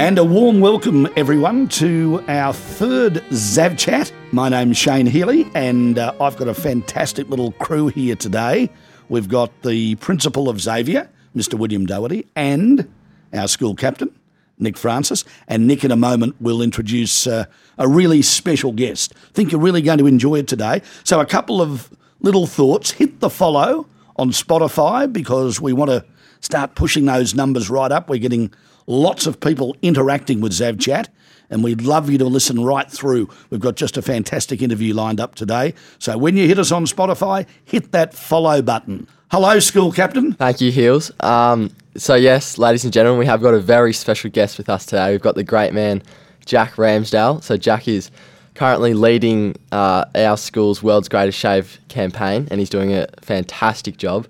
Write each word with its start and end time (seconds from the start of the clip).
And 0.00 0.16
a 0.16 0.24
warm 0.24 0.60
welcome, 0.60 1.06
everyone, 1.14 1.68
to 1.68 2.24
our 2.26 2.54
third 2.54 3.16
Zav 3.32 3.76
Chat. 3.76 4.10
My 4.32 4.48
name's 4.48 4.78
Shane 4.78 5.04
Healy, 5.04 5.46
and 5.54 5.98
uh, 5.98 6.14
I've 6.18 6.38
got 6.38 6.48
a 6.48 6.54
fantastic 6.54 7.28
little 7.28 7.52
crew 7.52 7.88
here 7.88 8.16
today. 8.16 8.70
We've 9.10 9.28
got 9.28 9.60
the 9.60 9.96
principal 9.96 10.48
of 10.48 10.58
Xavier, 10.58 11.10
Mr. 11.36 11.58
William 11.58 11.84
Doherty, 11.84 12.26
and 12.34 12.90
our 13.34 13.46
school 13.46 13.74
captain, 13.74 14.10
Nick 14.58 14.78
Francis. 14.78 15.26
And 15.46 15.66
Nick, 15.66 15.84
in 15.84 15.90
a 15.90 15.96
moment, 15.96 16.34
will 16.40 16.62
introduce 16.62 17.26
uh, 17.26 17.44
a 17.76 17.86
really 17.86 18.22
special 18.22 18.72
guest. 18.72 19.12
think 19.34 19.52
you're 19.52 19.60
really 19.60 19.82
going 19.82 19.98
to 19.98 20.06
enjoy 20.06 20.36
it 20.36 20.48
today. 20.48 20.80
So, 21.04 21.20
a 21.20 21.26
couple 21.26 21.60
of 21.60 21.90
little 22.20 22.46
thoughts. 22.46 22.92
Hit 22.92 23.20
the 23.20 23.28
follow 23.28 23.86
on 24.16 24.30
Spotify 24.30 25.12
because 25.12 25.60
we 25.60 25.74
want 25.74 25.90
to 25.90 26.06
start 26.40 26.74
pushing 26.74 27.04
those 27.04 27.34
numbers 27.34 27.68
right 27.68 27.92
up. 27.92 28.08
We're 28.08 28.18
getting 28.18 28.50
lots 28.90 29.26
of 29.26 29.40
people 29.40 29.76
interacting 29.80 30.40
with 30.40 30.52
ZavChat. 30.52 31.06
And 31.48 31.64
we'd 31.64 31.82
love 31.82 32.08
you 32.08 32.18
to 32.18 32.26
listen 32.26 32.62
right 32.62 32.88
through. 32.88 33.28
We've 33.50 33.60
got 33.60 33.74
just 33.74 33.96
a 33.96 34.02
fantastic 34.02 34.62
interview 34.62 34.94
lined 34.94 35.20
up 35.20 35.34
today. 35.34 35.74
So 35.98 36.16
when 36.16 36.36
you 36.36 36.46
hit 36.46 36.58
us 36.58 36.70
on 36.70 36.84
Spotify, 36.84 37.46
hit 37.64 37.90
that 37.90 38.14
follow 38.14 38.62
button. 38.62 39.08
Hello, 39.32 39.58
school 39.58 39.90
captain. 39.90 40.32
Thank 40.34 40.60
you, 40.60 40.70
Heels. 40.70 41.10
Um, 41.20 41.70
so, 41.96 42.14
yes, 42.14 42.58
ladies 42.58 42.84
and 42.84 42.92
gentlemen, 42.92 43.18
we 43.18 43.26
have 43.26 43.42
got 43.42 43.54
a 43.54 43.60
very 43.60 43.92
special 43.92 44.30
guest 44.30 44.58
with 44.58 44.68
us 44.68 44.86
today. 44.86 45.10
We've 45.10 45.20
got 45.20 45.34
the 45.34 45.44
great 45.44 45.72
man, 45.72 46.02
Jack 46.46 46.74
Ramsdale. 46.74 47.42
So, 47.42 47.56
Jack 47.56 47.88
is 47.88 48.10
currently 48.54 48.94
leading 48.94 49.56
uh, 49.72 50.04
our 50.14 50.36
school's 50.36 50.82
World's 50.82 51.08
Greatest 51.08 51.38
Shave 51.38 51.80
campaign, 51.88 52.48
and 52.50 52.60
he's 52.60 52.70
doing 52.70 52.92
a 52.92 53.06
fantastic 53.20 53.96
job. 53.96 54.26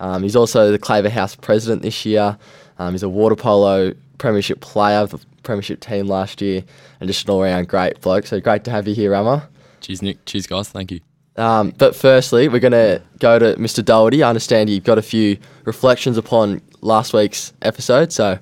Um, 0.00 0.22
he's 0.22 0.36
also 0.36 0.70
the 0.70 0.78
Claver 0.78 1.10
House 1.10 1.34
president 1.34 1.82
this 1.82 2.04
year. 2.04 2.38
Um, 2.78 2.94
he's 2.94 3.02
a 3.02 3.08
water 3.08 3.36
polo 3.36 3.94
premiership 4.18 4.60
player 4.60 4.98
of 4.98 5.10
the 5.10 5.20
premiership 5.42 5.80
team 5.80 6.06
last 6.06 6.40
year, 6.40 6.64
and 7.00 7.08
just 7.08 7.24
an 7.24 7.30
all-round 7.30 7.68
great 7.68 8.00
bloke. 8.00 8.26
So 8.26 8.40
great 8.40 8.64
to 8.64 8.70
have 8.70 8.86
you 8.86 8.94
here, 8.94 9.12
Rama. 9.12 9.48
Cheers, 9.80 10.02
Nick. 10.02 10.24
Cheers, 10.24 10.46
guys. 10.46 10.68
Thank 10.68 10.92
you. 10.92 11.00
Um, 11.36 11.70
but 11.78 11.94
firstly, 11.94 12.48
we're 12.48 12.58
going 12.58 12.72
to 12.72 13.00
go 13.20 13.38
to 13.38 13.54
Mr. 13.54 13.84
Doherty. 13.84 14.22
I 14.22 14.28
understand 14.28 14.68
you've 14.68 14.84
got 14.84 14.98
a 14.98 15.02
few 15.02 15.38
reflections 15.64 16.18
upon 16.18 16.60
last 16.80 17.12
week's 17.12 17.52
episode. 17.62 18.12
So, 18.12 18.38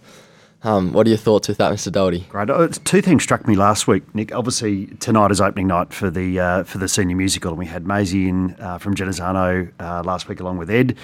um, 0.63 0.93
what 0.93 1.07
are 1.07 1.11
your 1.11 1.19
thoughts 1.19 1.49
with 1.49 1.59
that, 1.59 1.73
Mr. 1.73 1.93
Doherty? 1.93 2.21
Great. 2.29 2.51
Oh, 2.51 2.67
two 2.69 3.03
things 3.03 3.23
struck 3.23 3.47
me 3.47 3.55
last 3.55 3.87
week, 3.87 4.15
Nick. 4.15 4.35
Obviously, 4.35 4.87
tonight 4.99 5.31
is 5.31 5.41
opening 5.41 5.67
night 5.69 5.93
for 5.93 6.11
the 6.11 6.41
uh, 6.41 6.65
for 6.65 6.79
the 6.79 6.89
senior 6.89 7.17
musical, 7.17 7.51
and 7.51 7.59
we 7.59 7.67
had 7.67 7.87
Maisie 7.87 8.29
in 8.29 8.57
uh, 8.59 8.79
from 8.79 8.95
Genazzano 8.95 9.71
uh, 9.79 10.03
last 10.03 10.29
week 10.29 10.41
along 10.41 10.59
with 10.59 10.71
Ed, 10.71 10.97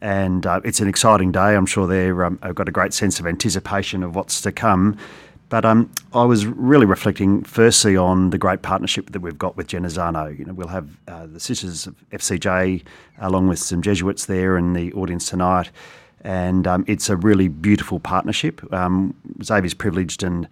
and 0.00 0.46
uh, 0.46 0.60
it's 0.64 0.80
an 0.80 0.88
exciting 0.88 1.32
day. 1.32 1.56
I'm 1.56 1.66
sure 1.66 1.86
they've 1.86 2.18
um, 2.18 2.38
got 2.54 2.68
a 2.68 2.72
great 2.72 2.94
sense 2.94 3.20
of 3.20 3.26
anticipation 3.26 4.02
of 4.02 4.14
what's 4.14 4.40
to 4.42 4.52
come. 4.52 4.96
But 5.50 5.64
um, 5.64 5.90
I 6.14 6.24
was 6.24 6.46
really 6.46 6.86
reflecting 6.86 7.42
firstly 7.42 7.96
on 7.96 8.30
the 8.30 8.38
great 8.38 8.62
partnership 8.62 9.10
that 9.10 9.20
we've 9.20 9.36
got 9.36 9.56
with 9.56 9.66
Genazzano. 9.66 10.38
You 10.38 10.44
know, 10.44 10.52
we'll 10.52 10.68
have 10.68 10.96
uh, 11.08 11.26
the 11.26 11.40
Sisters 11.40 11.88
of 11.88 11.96
FCJ 12.12 12.84
along 13.18 13.48
with 13.48 13.58
some 13.58 13.82
Jesuits 13.82 14.26
there 14.26 14.56
in 14.56 14.74
the 14.74 14.92
audience 14.92 15.28
tonight, 15.28 15.72
and 16.22 16.66
um, 16.66 16.84
it's 16.86 17.08
a 17.08 17.16
really 17.16 17.48
beautiful 17.48 18.00
partnership. 18.00 18.72
Um, 18.72 19.14
Xavier's 19.42 19.74
privileged 19.74 20.22
and 20.22 20.48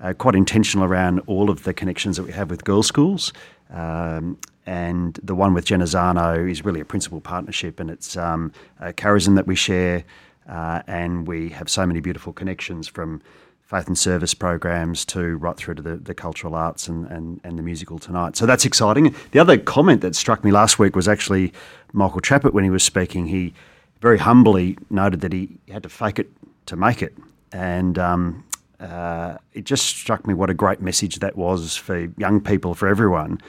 uh, 0.00 0.12
quite 0.12 0.34
intentional 0.34 0.84
around 0.84 1.20
all 1.26 1.48
of 1.48 1.62
the 1.62 1.72
connections 1.72 2.16
that 2.16 2.24
we 2.24 2.32
have 2.32 2.50
with 2.50 2.64
girls' 2.64 2.86
schools. 2.86 3.32
Um, 3.70 4.38
and 4.66 5.18
the 5.22 5.34
one 5.34 5.54
with 5.54 5.64
Genazzano 5.64 6.50
is 6.50 6.64
really 6.64 6.80
a 6.80 6.84
principal 6.84 7.20
partnership, 7.20 7.80
and 7.80 7.90
it's 7.90 8.16
um, 8.16 8.52
a 8.80 8.92
charism 8.92 9.34
that 9.36 9.46
we 9.46 9.56
share, 9.56 10.04
uh, 10.48 10.82
and 10.86 11.26
we 11.26 11.48
have 11.50 11.68
so 11.68 11.86
many 11.86 12.00
beautiful 12.00 12.32
connections 12.32 12.86
from 12.86 13.22
faith 13.62 13.86
and 13.86 13.98
service 13.98 14.34
programs 14.34 15.04
to 15.06 15.36
right 15.38 15.56
through 15.56 15.74
to 15.74 15.82
the, 15.82 15.96
the 15.96 16.14
cultural 16.14 16.54
arts 16.54 16.88
and, 16.88 17.06
and, 17.06 17.40
and 17.42 17.58
the 17.58 17.62
musical 17.62 17.98
tonight. 17.98 18.36
So 18.36 18.44
that's 18.44 18.66
exciting. 18.66 19.14
The 19.30 19.38
other 19.38 19.56
comment 19.56 20.02
that 20.02 20.14
struck 20.14 20.44
me 20.44 20.52
last 20.52 20.78
week 20.78 20.94
was 20.94 21.08
actually 21.08 21.52
Michael 21.92 22.20
Trappett 22.20 22.52
when 22.52 22.64
he 22.64 22.70
was 22.70 22.82
speaking. 22.82 23.26
He 23.26 23.54
very 24.02 24.18
humbly 24.18 24.76
noted 24.90 25.20
that 25.20 25.32
he 25.32 25.48
had 25.70 25.84
to 25.84 25.88
fake 25.88 26.18
it 26.18 26.30
to 26.66 26.76
make 26.76 27.02
it, 27.02 27.16
and 27.52 27.98
um, 27.98 28.44
uh, 28.80 29.36
it 29.54 29.64
just 29.64 29.86
struck 29.86 30.26
me 30.26 30.34
what 30.34 30.50
a 30.50 30.54
great 30.54 30.82
message 30.82 31.20
that 31.20 31.36
was 31.36 31.76
for 31.76 32.08
young 32.18 32.40
people, 32.40 32.74
for 32.74 32.88
everyone 32.88 33.40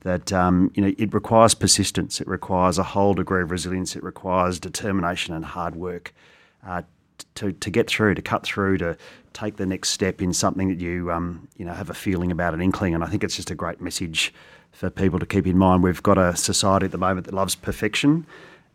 that 0.00 0.32
um, 0.32 0.70
you 0.74 0.82
know 0.82 0.92
it 0.98 1.14
requires 1.14 1.54
persistence, 1.54 2.20
it 2.20 2.28
requires 2.28 2.78
a 2.78 2.82
whole 2.82 3.14
degree 3.14 3.42
of 3.42 3.50
resilience, 3.50 3.96
it 3.96 4.02
requires 4.02 4.60
determination 4.60 5.34
and 5.34 5.44
hard 5.44 5.74
work 5.74 6.12
uh, 6.66 6.82
to 7.34 7.52
to 7.52 7.70
get 7.70 7.88
through, 7.88 8.14
to 8.14 8.22
cut 8.22 8.44
through, 8.44 8.78
to 8.78 8.96
take 9.32 9.56
the 9.56 9.66
next 9.66 9.88
step 9.88 10.20
in 10.20 10.34
something 10.34 10.68
that 10.68 10.78
you 10.78 11.10
um, 11.10 11.48
you 11.56 11.64
know 11.64 11.72
have 11.72 11.88
a 11.88 11.94
feeling 11.94 12.30
about, 12.30 12.52
an 12.52 12.60
inkling, 12.60 12.94
and 12.94 13.02
I 13.02 13.06
think 13.06 13.24
it's 13.24 13.36
just 13.36 13.50
a 13.50 13.54
great 13.54 13.80
message 13.80 14.34
for 14.72 14.90
people 14.90 15.18
to 15.18 15.26
keep 15.26 15.46
in 15.46 15.56
mind. 15.56 15.82
We've 15.82 16.02
got 16.02 16.18
a 16.18 16.36
society 16.36 16.86
at 16.86 16.92
the 16.92 16.98
moment 16.98 17.26
that 17.26 17.34
loves 17.34 17.54
perfection, 17.54 18.26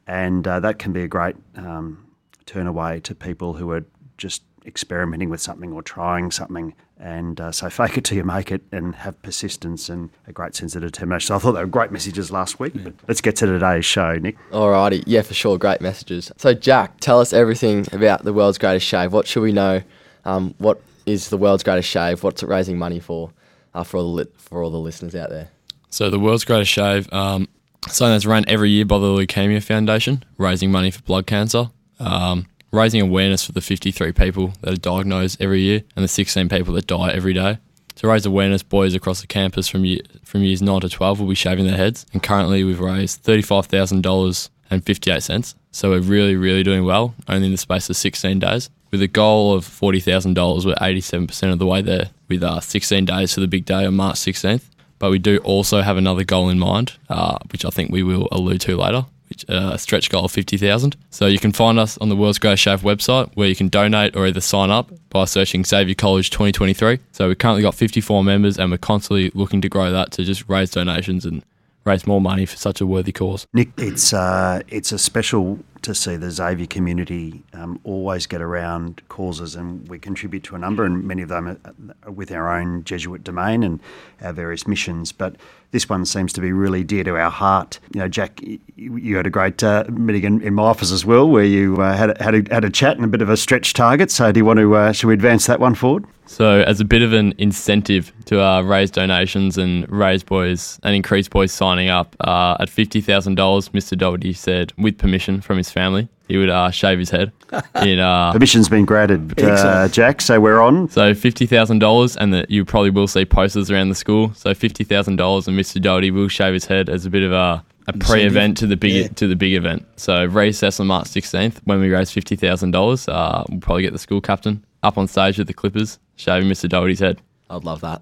and 0.08 0.48
uh, 0.48 0.60
that 0.62 0.80
can 0.80 0.94
be 0.94 1.04
a 1.04 1.08
great 1.08 1.36
um, 1.56 2.06
turn 2.46 2.66
away 2.66 3.00
to 3.02 3.14
people 3.14 3.54
who 3.54 3.70
are 3.72 3.86
just 4.18 4.44
experimenting 4.66 5.30
with 5.30 5.42
something 5.42 5.72
or 5.74 5.82
trying 5.82 6.32
something. 6.32 6.74
And 7.00 7.40
uh, 7.40 7.52
so 7.52 7.70
fake 7.70 7.98
it 7.98 8.06
till 8.06 8.18
you 8.18 8.24
make 8.24 8.52
it 8.52 8.64
and 8.72 8.96
have 8.96 9.22
persistence 9.22 9.88
and 9.88 10.10
a 10.26 10.32
great 10.32 10.56
sense 10.56 10.76
of 10.76 10.82
determination. 10.82 11.28
So 11.28 11.36
I 11.36 11.40
thought 11.40 11.52
they 11.52 11.60
were 11.60 11.68
great 11.68 11.92
messages 11.92 12.32
last 12.32 12.60
week. 12.60 12.74
But 12.84 12.94
let's 13.08 13.22
get 13.22 13.36
to 13.38 13.46
today's 13.46 13.86
show, 13.86 14.16
Nick. 14.16 14.36
Alrighty, 14.50 15.04
yeah, 15.06 15.22
for 15.22 15.36
sure, 15.36 15.60
great 15.60 15.80
messages. 15.80 16.32
So 16.38 16.56
Jack, 16.56 17.00
tell 17.00 17.20
us 17.22 17.34
everything 17.34 17.86
about 17.92 18.24
the 18.24 18.34
world's 18.34 18.58
greatest 18.58 18.88
shave. 18.88 19.14
What 19.14 19.28
should 19.28 19.44
we 19.44 19.52
know? 19.52 19.84
Um, 20.26 20.56
what 20.58 20.82
is 21.06 21.30
the 21.30 21.38
world's 21.38 21.64
greatest 21.64 21.90
shave? 21.90 22.24
What's 22.24 22.42
it 22.42 22.50
raising 22.50 22.80
money 22.80 23.00
for? 23.00 23.32
Uh, 23.76 23.84
for 23.84 23.98
all 23.98 24.04
the 24.04 24.24
li- 24.24 24.32
for 24.38 24.64
all 24.64 24.72
the 24.72 24.80
listeners 24.80 25.14
out 25.14 25.30
there. 25.30 25.50
So 25.92 26.10
the 26.10 26.20
world's 26.20 26.44
greatest 26.46 26.72
shave, 26.72 27.12
um, 27.14 27.48
something 27.88 28.14
that's 28.14 28.26
run 28.26 28.46
every 28.48 28.70
year 28.70 28.86
by 28.86 29.00
the 29.00 29.06
Leukemia 29.06 29.64
Foundation, 29.64 30.24
raising 30.38 30.72
money 30.72 30.92
for 30.92 31.02
blood 31.02 31.28
cancer. 31.28 31.70
Um, 32.00 32.48
raising 32.72 33.02
awareness 33.02 33.46
for 33.46 33.52
the 33.52 33.62
53 33.62 34.12
people 34.12 34.54
that 34.62 34.74
are 34.74 34.78
diagnosed 34.78 35.42
every 35.42 35.62
year 35.62 35.84
and 35.96 36.04
the 36.04 36.08
16 36.08 36.50
people 36.50 36.74
that 36.74 36.88
die 36.88 37.12
every 37.12 37.34
day. 37.34 37.58
To 37.96 38.08
raise 38.08 38.26
awareness, 38.26 38.62
boys 38.62 38.94
across 38.94 39.22
the 39.22 39.28
campus 39.28 39.68
from 39.68 39.84
year, 39.84 40.02
from 40.24 40.44
years 40.44 40.62
9 40.62 40.82
to 40.82 40.90
12 40.90 41.20
will 41.20 41.28
be 41.28 41.36
shaving 41.36 41.66
their 41.66 41.78
heads. 41.78 42.06
And 42.14 42.22
currently, 42.22 42.64
we've 42.64 42.80
raised 42.80 43.24
$35,000 43.24 44.50
and 44.70 44.86
58 44.86 45.24
cents. 45.24 45.56
So 45.72 45.90
we're 45.90 46.02
really, 46.02 46.36
really 46.36 46.62
doing 46.62 46.86
well, 46.86 47.16
only 47.28 47.48
in 47.48 47.54
the 47.54 47.58
space 47.58 47.90
of 47.90 47.96
16 47.96 48.40
days. 48.40 48.70
With 48.92 49.02
a 49.02 49.08
goal 49.08 49.54
of 49.54 49.66
$40,000, 49.66 50.66
we're 50.66 50.76
87% 50.76 51.52
of 51.52 51.60
the 51.60 51.66
way 51.66 51.82
there 51.82 52.12
with 52.30 52.44
uh, 52.44 52.60
16 52.60 53.06
days 53.06 53.34
to 53.34 53.40
the 53.40 53.48
big 53.48 53.66
day 53.66 53.86
on 53.86 53.96
March 53.96 54.18
16th. 54.18 54.66
But 55.00 55.12
we 55.12 55.20
do 55.20 55.38
also 55.40 55.82
have 55.82 55.98
another 55.98 56.24
goal 56.24 56.50
in 56.50 56.60
mind, 56.60 56.94
uh, 57.10 57.38
which 57.52 57.66
I 57.66 57.70
think 57.70 57.92
we 57.92 58.04
will 58.04 58.28
allude 58.32 58.62
to 58.62 58.78
later, 58.78 59.06
which 59.30 59.46
uh, 59.50 59.72
a 59.74 59.78
stretch 59.78 60.10
goal 60.10 60.26
of 60.26 60.32
50,000. 60.32 60.96
So 61.10 61.28
you 61.28 61.40
can 61.40 61.52
find 61.52 61.78
us 61.80 61.98
on 62.00 62.10
the 62.10 62.16
World's 62.16 62.40
Greatest 62.40 62.64
Shave 62.64 62.82
website 62.82 63.30
where 63.36 63.48
you 63.48 63.56
can 63.56 63.70
donate 63.70 64.16
or 64.16 64.26
either 64.28 64.42
sign 64.42 64.72
up 64.72 64.92
by 65.10 65.26
searching 65.26 65.64
Xavier 65.64 65.96
College 65.96 66.30
2023. 66.30 67.00
So 67.12 67.28
we've 67.28 67.38
currently 67.38 67.62
got 67.62 67.76
54 67.76 68.24
members 68.24 68.58
and 68.58 68.72
we're 68.72 68.78
constantly 68.78 69.32
looking 69.34 69.62
to 69.62 69.70
grow 69.70 69.92
that 69.92 70.12
to 70.14 70.24
just 70.24 70.48
raise 70.50 70.72
donations 70.72 71.26
and 71.26 71.44
raise 71.88 72.06
more 72.06 72.22
money 72.22 72.46
for 72.46 72.58
such 72.58 72.82
a 72.82 72.86
worthy 72.86 73.12
cause. 73.12 73.48
Nick, 73.54 73.70
it's 73.78 74.14
uh, 74.14 74.62
it's 74.68 74.92
a 74.92 75.00
special 75.00 75.60
to 75.88 75.96
see 75.96 76.18
the 76.18 76.30
Xavier 76.30 76.68
community 76.68 77.44
um, 77.54 77.80
always 77.86 78.28
get 78.28 78.42
around 78.42 79.02
causes, 79.08 79.56
and 79.56 79.88
we 79.88 79.98
contribute 79.98 80.44
to 80.44 80.56
a 80.56 80.60
number, 80.60 80.84
and 80.84 81.06
many 81.06 81.22
of 81.22 81.30
them 81.30 81.58
with 82.06 82.30
our 82.30 82.60
own 82.60 82.84
Jesuit 82.84 83.24
domain 83.24 83.64
and 83.64 83.80
our 84.22 84.34
various 84.34 84.68
missions. 84.68 85.14
But 85.14 85.38
this 85.72 85.90
one 85.90 86.06
seems 86.06 86.34
to 86.34 86.42
be 86.42 86.52
really 86.52 86.84
dear 86.84 87.04
to 87.04 87.18
our 87.18 87.30
heart. 87.30 87.80
You 87.94 88.02
know, 88.02 88.08
Jack, 88.08 88.42
you 88.76 89.16
had 89.16 89.28
a 89.28 89.30
great 89.30 89.64
uh, 89.64 89.86
meeting 89.90 90.24
in, 90.24 90.42
in, 90.42 90.54
my 90.54 90.64
office 90.64 90.92
as 90.92 91.06
well, 91.06 91.28
where 91.28 91.44
you 91.44 91.82
uh, 91.82 91.96
had 91.96 92.10
a, 92.12 92.24
had 92.24 92.36
a, 92.36 92.54
had 92.54 92.64
a 92.66 92.70
chat 92.70 92.96
and 92.98 93.06
a 93.06 93.08
bit 93.08 93.22
of 93.22 93.30
a 93.30 93.38
stretch 93.38 93.74
target. 93.74 94.12
So, 94.12 94.32
do 94.32 94.40
you 94.40 94.46
want 94.46 94.60
to 94.60 94.76
uh, 94.76 94.92
should 94.92 95.08
we 95.08 95.14
advance 95.14 95.46
that 95.48 95.60
one 95.60 95.76
forward? 95.76 96.06
So, 96.26 96.62
as 96.62 96.82
a 96.82 96.86
bit 96.86 97.02
of 97.02 97.14
an 97.14 97.34
incentive 97.38 98.12
to 98.26 98.44
uh, 98.44 98.62
raise 98.62 98.92
donations 98.92 99.58
and 99.58 99.90
raise 99.90 100.24
boys 100.24 100.78
and 100.84 100.94
increase 100.94 101.30
boys 101.30 101.54
signing 101.54 101.90
up, 101.90 102.16
uh, 102.22 102.58
at 102.60 102.70
fifty 102.70 103.02
thousand 103.02 103.36
dollars, 103.36 103.70
Mr. 103.70 103.98
Doherty 103.98 104.34
said, 104.34 104.74
with 104.78 104.98
permission 104.98 105.42
from 105.42 105.58
his 105.58 105.72
family, 105.78 106.10
he 106.28 106.38
would 106.38 106.50
uh, 106.50 106.72
shave 106.72 107.00
his 107.00 107.10
head. 107.10 107.32
In 107.82 108.00
uh, 108.00 108.34
permission's 108.34 108.68
been 108.68 108.86
granted, 108.86 109.40
uh, 109.42 109.88
Jack. 109.88 110.22
So 110.22 110.40
we're 110.40 110.60
on. 110.60 110.90
So 110.90 111.14
fifty 111.14 111.46
thousand 111.46 111.80
dollars, 111.80 112.18
and 112.18 112.34
that 112.34 112.50
you 112.50 112.66
probably 112.66 112.90
will 112.90 113.08
see 113.08 113.26
posters 113.26 113.72
around 113.72 113.90
the 113.90 113.96
school. 113.96 114.34
So 114.34 114.54
fifty 114.54 114.84
thousand 114.84 115.16
dollars, 115.16 115.48
and 115.48 115.58
Mr. 115.58 115.82
Doherty 115.82 116.12
will 116.12 116.28
shave 116.28 116.54
his 116.54 116.66
head 116.66 116.90
as 116.90 117.06
a 117.06 117.10
bit 117.10 117.24
of 117.24 117.32
a 117.32 117.64
a 117.88 117.94
pre-event 117.94 118.58
to 118.58 118.68
the 118.68 118.76
big 118.76 118.94
yeah. 118.94 119.08
to 119.10 119.28
the 119.28 119.36
big 119.36 119.54
event. 119.54 119.86
So 119.96 120.26
recess 120.26 120.80
on 120.80 120.88
March 120.88 121.08
16th 121.08 121.62
when 121.64 121.80
we 121.80 121.90
raise 121.90 122.12
fifty 122.12 122.36
thousand 122.36 122.76
uh, 122.76 122.80
dollars. 122.80 123.08
We'll 123.08 123.60
probably 123.62 123.84
get 123.84 123.94
the 123.94 124.00
school 124.00 124.20
captain 124.20 124.66
up 124.84 124.98
on 124.98 125.08
stage 125.08 125.38
with 125.38 125.48
the 125.48 125.54
Clippers 125.54 126.00
shaving 126.16 126.50
Mr. 126.50 126.68
Doherty's 126.68 127.00
head. 127.00 127.22
I'd 127.50 127.64
love 127.64 127.82
that. 127.82 128.02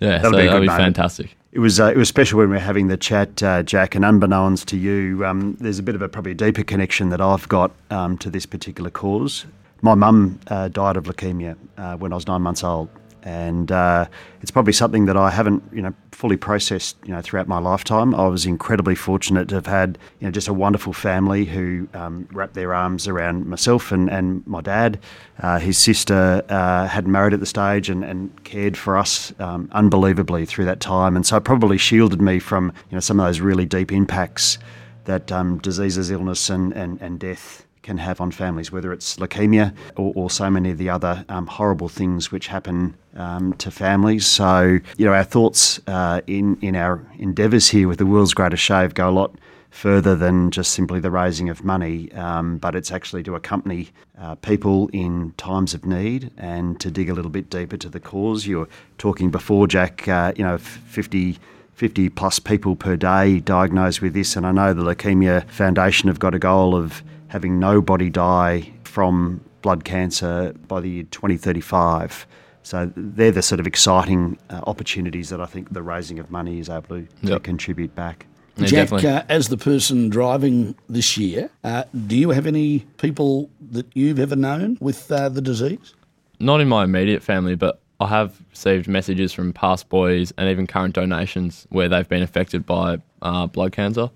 Yeah, 0.00 0.18
that'll 0.18 0.32
so 0.32 0.38
be, 0.38 0.46
that'll 0.46 0.60
be 0.60 0.66
fantastic. 0.66 1.36
It 1.52 1.58
was 1.58 1.80
uh, 1.80 1.86
it 1.86 1.96
was 1.96 2.08
special 2.08 2.38
when 2.38 2.48
we 2.48 2.56
were 2.56 2.60
having 2.60 2.86
the 2.86 2.96
chat, 2.96 3.42
uh, 3.42 3.64
Jack, 3.64 3.96
and 3.96 4.04
unbeknownst 4.04 4.68
to 4.68 4.76
you, 4.76 5.26
um, 5.26 5.56
there's 5.58 5.80
a 5.80 5.82
bit 5.82 5.96
of 5.96 6.02
a 6.02 6.08
probably 6.08 6.32
deeper 6.32 6.62
connection 6.62 7.08
that 7.08 7.20
I've 7.20 7.48
got 7.48 7.72
um, 7.90 8.16
to 8.18 8.30
this 8.30 8.46
particular 8.46 8.88
cause. 8.88 9.46
My 9.82 9.96
mum 9.96 10.38
uh, 10.46 10.68
died 10.68 10.96
of 10.96 11.04
leukemia 11.04 11.56
uh, 11.76 11.96
when 11.96 12.12
I 12.12 12.14
was 12.14 12.28
nine 12.28 12.42
months 12.42 12.62
old, 12.62 12.88
and 13.22 13.70
uh, 13.70 14.06
it's 14.42 14.50
probably 14.50 14.72
something 14.72 15.06
that 15.06 15.16
I 15.16 15.30
haven't, 15.30 15.62
you 15.72 15.82
know, 15.82 15.94
fully 16.12 16.36
processed, 16.36 16.96
you 17.04 17.12
know, 17.12 17.20
throughout 17.22 17.48
my 17.48 17.58
lifetime. 17.58 18.14
I 18.14 18.26
was 18.28 18.46
incredibly 18.46 18.94
fortunate 18.94 19.48
to 19.48 19.54
have 19.54 19.66
had, 19.66 19.98
you 20.18 20.26
know, 20.26 20.30
just 20.30 20.48
a 20.48 20.52
wonderful 20.52 20.92
family 20.92 21.44
who 21.44 21.88
um, 21.94 22.28
wrapped 22.32 22.54
their 22.54 22.74
arms 22.74 23.08
around 23.08 23.46
myself 23.46 23.92
and, 23.92 24.10
and 24.10 24.46
my 24.46 24.60
dad. 24.60 24.98
Uh, 25.38 25.58
his 25.58 25.78
sister 25.78 26.44
uh, 26.48 26.86
had 26.86 27.08
married 27.08 27.32
at 27.32 27.40
the 27.40 27.46
stage 27.46 27.88
and, 27.88 28.04
and 28.04 28.44
cared 28.44 28.76
for 28.76 28.96
us 28.96 29.32
um, 29.38 29.68
unbelievably 29.72 30.46
through 30.46 30.66
that 30.66 30.80
time, 30.80 31.16
and 31.16 31.26
so 31.26 31.36
it 31.36 31.44
probably 31.44 31.78
shielded 31.78 32.20
me 32.20 32.38
from, 32.38 32.72
you 32.90 32.96
know, 32.96 33.00
some 33.00 33.18
of 33.18 33.26
those 33.26 33.40
really 33.40 33.64
deep 33.64 33.92
impacts 33.92 34.58
that 35.04 35.32
um, 35.32 35.58
diseases, 35.58 36.10
illness, 36.10 36.50
and, 36.50 36.72
and, 36.74 37.00
and 37.00 37.18
death 37.18 37.64
can 37.82 37.98
have 37.98 38.20
on 38.20 38.30
families, 38.30 38.70
whether 38.70 38.92
it's 38.92 39.16
leukemia 39.16 39.74
or, 39.96 40.12
or 40.14 40.30
so 40.30 40.50
many 40.50 40.70
of 40.70 40.78
the 40.78 40.90
other 40.90 41.24
um, 41.28 41.46
horrible 41.46 41.88
things 41.88 42.30
which 42.30 42.46
happen 42.48 42.94
um, 43.16 43.52
to 43.54 43.70
families. 43.70 44.26
So, 44.26 44.78
you 44.96 45.06
know, 45.06 45.12
our 45.12 45.24
thoughts 45.24 45.80
uh, 45.86 46.20
in, 46.26 46.58
in 46.60 46.76
our 46.76 47.04
endeavours 47.18 47.68
here 47.68 47.88
with 47.88 47.98
the 47.98 48.06
world's 48.06 48.34
greatest 48.34 48.62
shave 48.62 48.94
go 48.94 49.08
a 49.08 49.10
lot 49.10 49.34
further 49.70 50.16
than 50.16 50.50
just 50.50 50.72
simply 50.72 50.98
the 51.00 51.10
raising 51.10 51.48
of 51.48 51.64
money, 51.64 52.10
um, 52.12 52.58
but 52.58 52.74
it's 52.74 52.90
actually 52.90 53.22
to 53.22 53.36
accompany 53.36 53.88
uh, 54.18 54.34
people 54.36 54.90
in 54.92 55.32
times 55.36 55.74
of 55.74 55.86
need 55.86 56.30
and 56.36 56.80
to 56.80 56.90
dig 56.90 57.08
a 57.08 57.14
little 57.14 57.30
bit 57.30 57.48
deeper 57.48 57.76
to 57.76 57.88
the 57.88 58.00
cause. 58.00 58.46
You 58.46 58.60
were 58.60 58.68
talking 58.98 59.30
before, 59.30 59.68
Jack, 59.68 60.06
uh, 60.08 60.32
you 60.36 60.44
know, 60.44 60.58
50 60.58 61.38
50 61.80 62.10
plus 62.10 62.38
people 62.38 62.76
per 62.76 62.94
day 62.94 63.40
diagnosed 63.40 64.02
with 64.02 64.12
this. 64.12 64.36
And 64.36 64.46
I 64.46 64.52
know 64.52 64.74
the 64.74 64.82
Leukemia 64.82 65.48
Foundation 65.48 66.08
have 66.08 66.18
got 66.18 66.34
a 66.34 66.38
goal 66.38 66.76
of 66.76 67.02
having 67.30 67.60
nobody 67.60 68.10
die 68.10 68.72
from 68.82 69.40
blood 69.62 69.84
cancer 69.84 70.52
by 70.66 70.80
the 70.80 70.88
year 70.90 71.02
2035. 71.04 72.26
So 72.64 72.92
they're 72.96 73.30
the 73.30 73.40
sort 73.40 73.60
of 73.60 73.68
exciting 73.68 74.36
uh, 74.50 74.60
opportunities 74.66 75.28
that 75.30 75.40
I 75.40 75.46
think 75.46 75.72
the 75.72 75.80
raising 75.80 76.18
of 76.18 76.30
money 76.30 76.58
is 76.58 76.68
able 76.68 77.02
to, 77.02 77.06
to 77.26 77.38
contribute 77.40 77.94
back. 77.94 78.26
Yeah, 78.56 78.66
Jack, 78.66 79.04
uh, 79.04 79.22
as 79.28 79.48
the 79.48 79.56
person 79.56 80.08
driving 80.08 80.74
this 80.88 81.16
year, 81.16 81.50
uh, 81.62 81.84
do 82.08 82.16
you 82.16 82.30
have 82.30 82.46
any 82.46 82.80
people 82.98 83.48
that 83.70 83.86
you've 83.94 84.18
ever 84.18 84.36
known 84.36 84.76
with 84.80 85.10
uh, 85.10 85.28
the 85.28 85.40
disease? 85.40 85.94
Not 86.40 86.60
in 86.60 86.68
my 86.68 86.82
immediate 86.82 87.22
family, 87.22 87.54
but 87.54 87.80
I 88.00 88.08
have 88.08 88.42
received 88.50 88.88
messages 88.88 89.32
from 89.32 89.52
past 89.52 89.88
boys 89.88 90.32
and 90.36 90.48
even 90.48 90.66
current 90.66 90.94
donations 90.94 91.66
where 91.70 91.88
they've 91.88 92.08
been 92.08 92.22
affected 92.22 92.66
by 92.66 92.98
uh, 93.22 93.46
blood 93.46 93.72
cancer. 93.72 94.10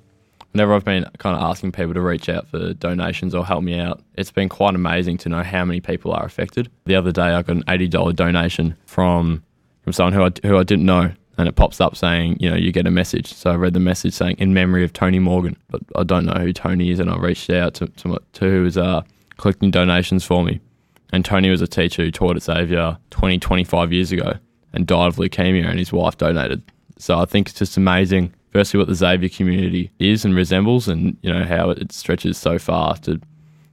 Whenever 0.54 0.72
I've 0.72 0.84
been 0.84 1.04
kind 1.18 1.34
of 1.34 1.42
asking 1.42 1.72
people 1.72 1.94
to 1.94 2.00
reach 2.00 2.28
out 2.28 2.46
for 2.46 2.72
donations 2.74 3.34
or 3.34 3.44
help 3.44 3.64
me 3.64 3.76
out, 3.80 4.00
it's 4.14 4.30
been 4.30 4.48
quite 4.48 4.76
amazing 4.76 5.18
to 5.18 5.28
know 5.28 5.42
how 5.42 5.64
many 5.64 5.80
people 5.80 6.12
are 6.12 6.24
affected. 6.24 6.70
The 6.84 6.94
other 6.94 7.10
day, 7.10 7.22
I 7.22 7.42
got 7.42 7.56
an 7.56 7.64
eighty 7.68 7.88
dollar 7.88 8.12
donation 8.12 8.76
from 8.86 9.42
from 9.82 9.92
someone 9.92 10.12
who 10.12 10.22
I 10.22 10.30
who 10.46 10.56
I 10.56 10.62
didn't 10.62 10.86
know, 10.86 11.10
and 11.36 11.48
it 11.48 11.56
pops 11.56 11.80
up 11.80 11.96
saying, 11.96 12.36
you 12.38 12.48
know, 12.48 12.54
you 12.54 12.70
get 12.70 12.86
a 12.86 12.92
message. 12.92 13.34
So 13.34 13.50
I 13.50 13.56
read 13.56 13.74
the 13.74 13.80
message 13.80 14.14
saying 14.14 14.36
in 14.38 14.54
memory 14.54 14.84
of 14.84 14.92
Tony 14.92 15.18
Morgan, 15.18 15.56
but 15.70 15.80
I 15.96 16.04
don't 16.04 16.24
know 16.24 16.40
who 16.40 16.52
Tony 16.52 16.90
is, 16.90 17.00
and 17.00 17.10
I 17.10 17.16
reached 17.16 17.50
out 17.50 17.74
to 17.74 17.88
to, 17.88 18.20
to 18.34 18.48
who 18.48 18.62
was 18.62 18.78
uh, 18.78 19.02
collecting 19.38 19.72
donations 19.72 20.24
for 20.24 20.44
me. 20.44 20.60
And 21.12 21.24
Tony 21.24 21.50
was 21.50 21.62
a 21.62 21.66
teacher 21.66 22.04
who 22.04 22.12
taught 22.12 22.36
at 22.36 22.44
Xavier 22.44 22.96
20, 23.10 23.38
25 23.38 23.92
years 23.92 24.12
ago 24.12 24.34
and 24.72 24.86
died 24.86 25.08
of 25.08 25.16
leukemia, 25.16 25.68
and 25.68 25.80
his 25.80 25.92
wife 25.92 26.16
donated. 26.16 26.62
So 26.96 27.18
I 27.18 27.24
think 27.24 27.48
it's 27.48 27.58
just 27.58 27.76
amazing, 27.76 28.32
firstly, 28.54 28.78
what 28.78 28.88
the 28.88 28.94
Xavier 28.94 29.28
community 29.28 29.90
is 29.98 30.24
and 30.24 30.34
resembles, 30.34 30.88
and 30.88 31.18
you 31.20 31.30
know 31.30 31.44
how 31.44 31.70
it 31.70 31.92
stretches 31.92 32.38
so 32.38 32.58
far 32.58 32.96
to 32.98 33.20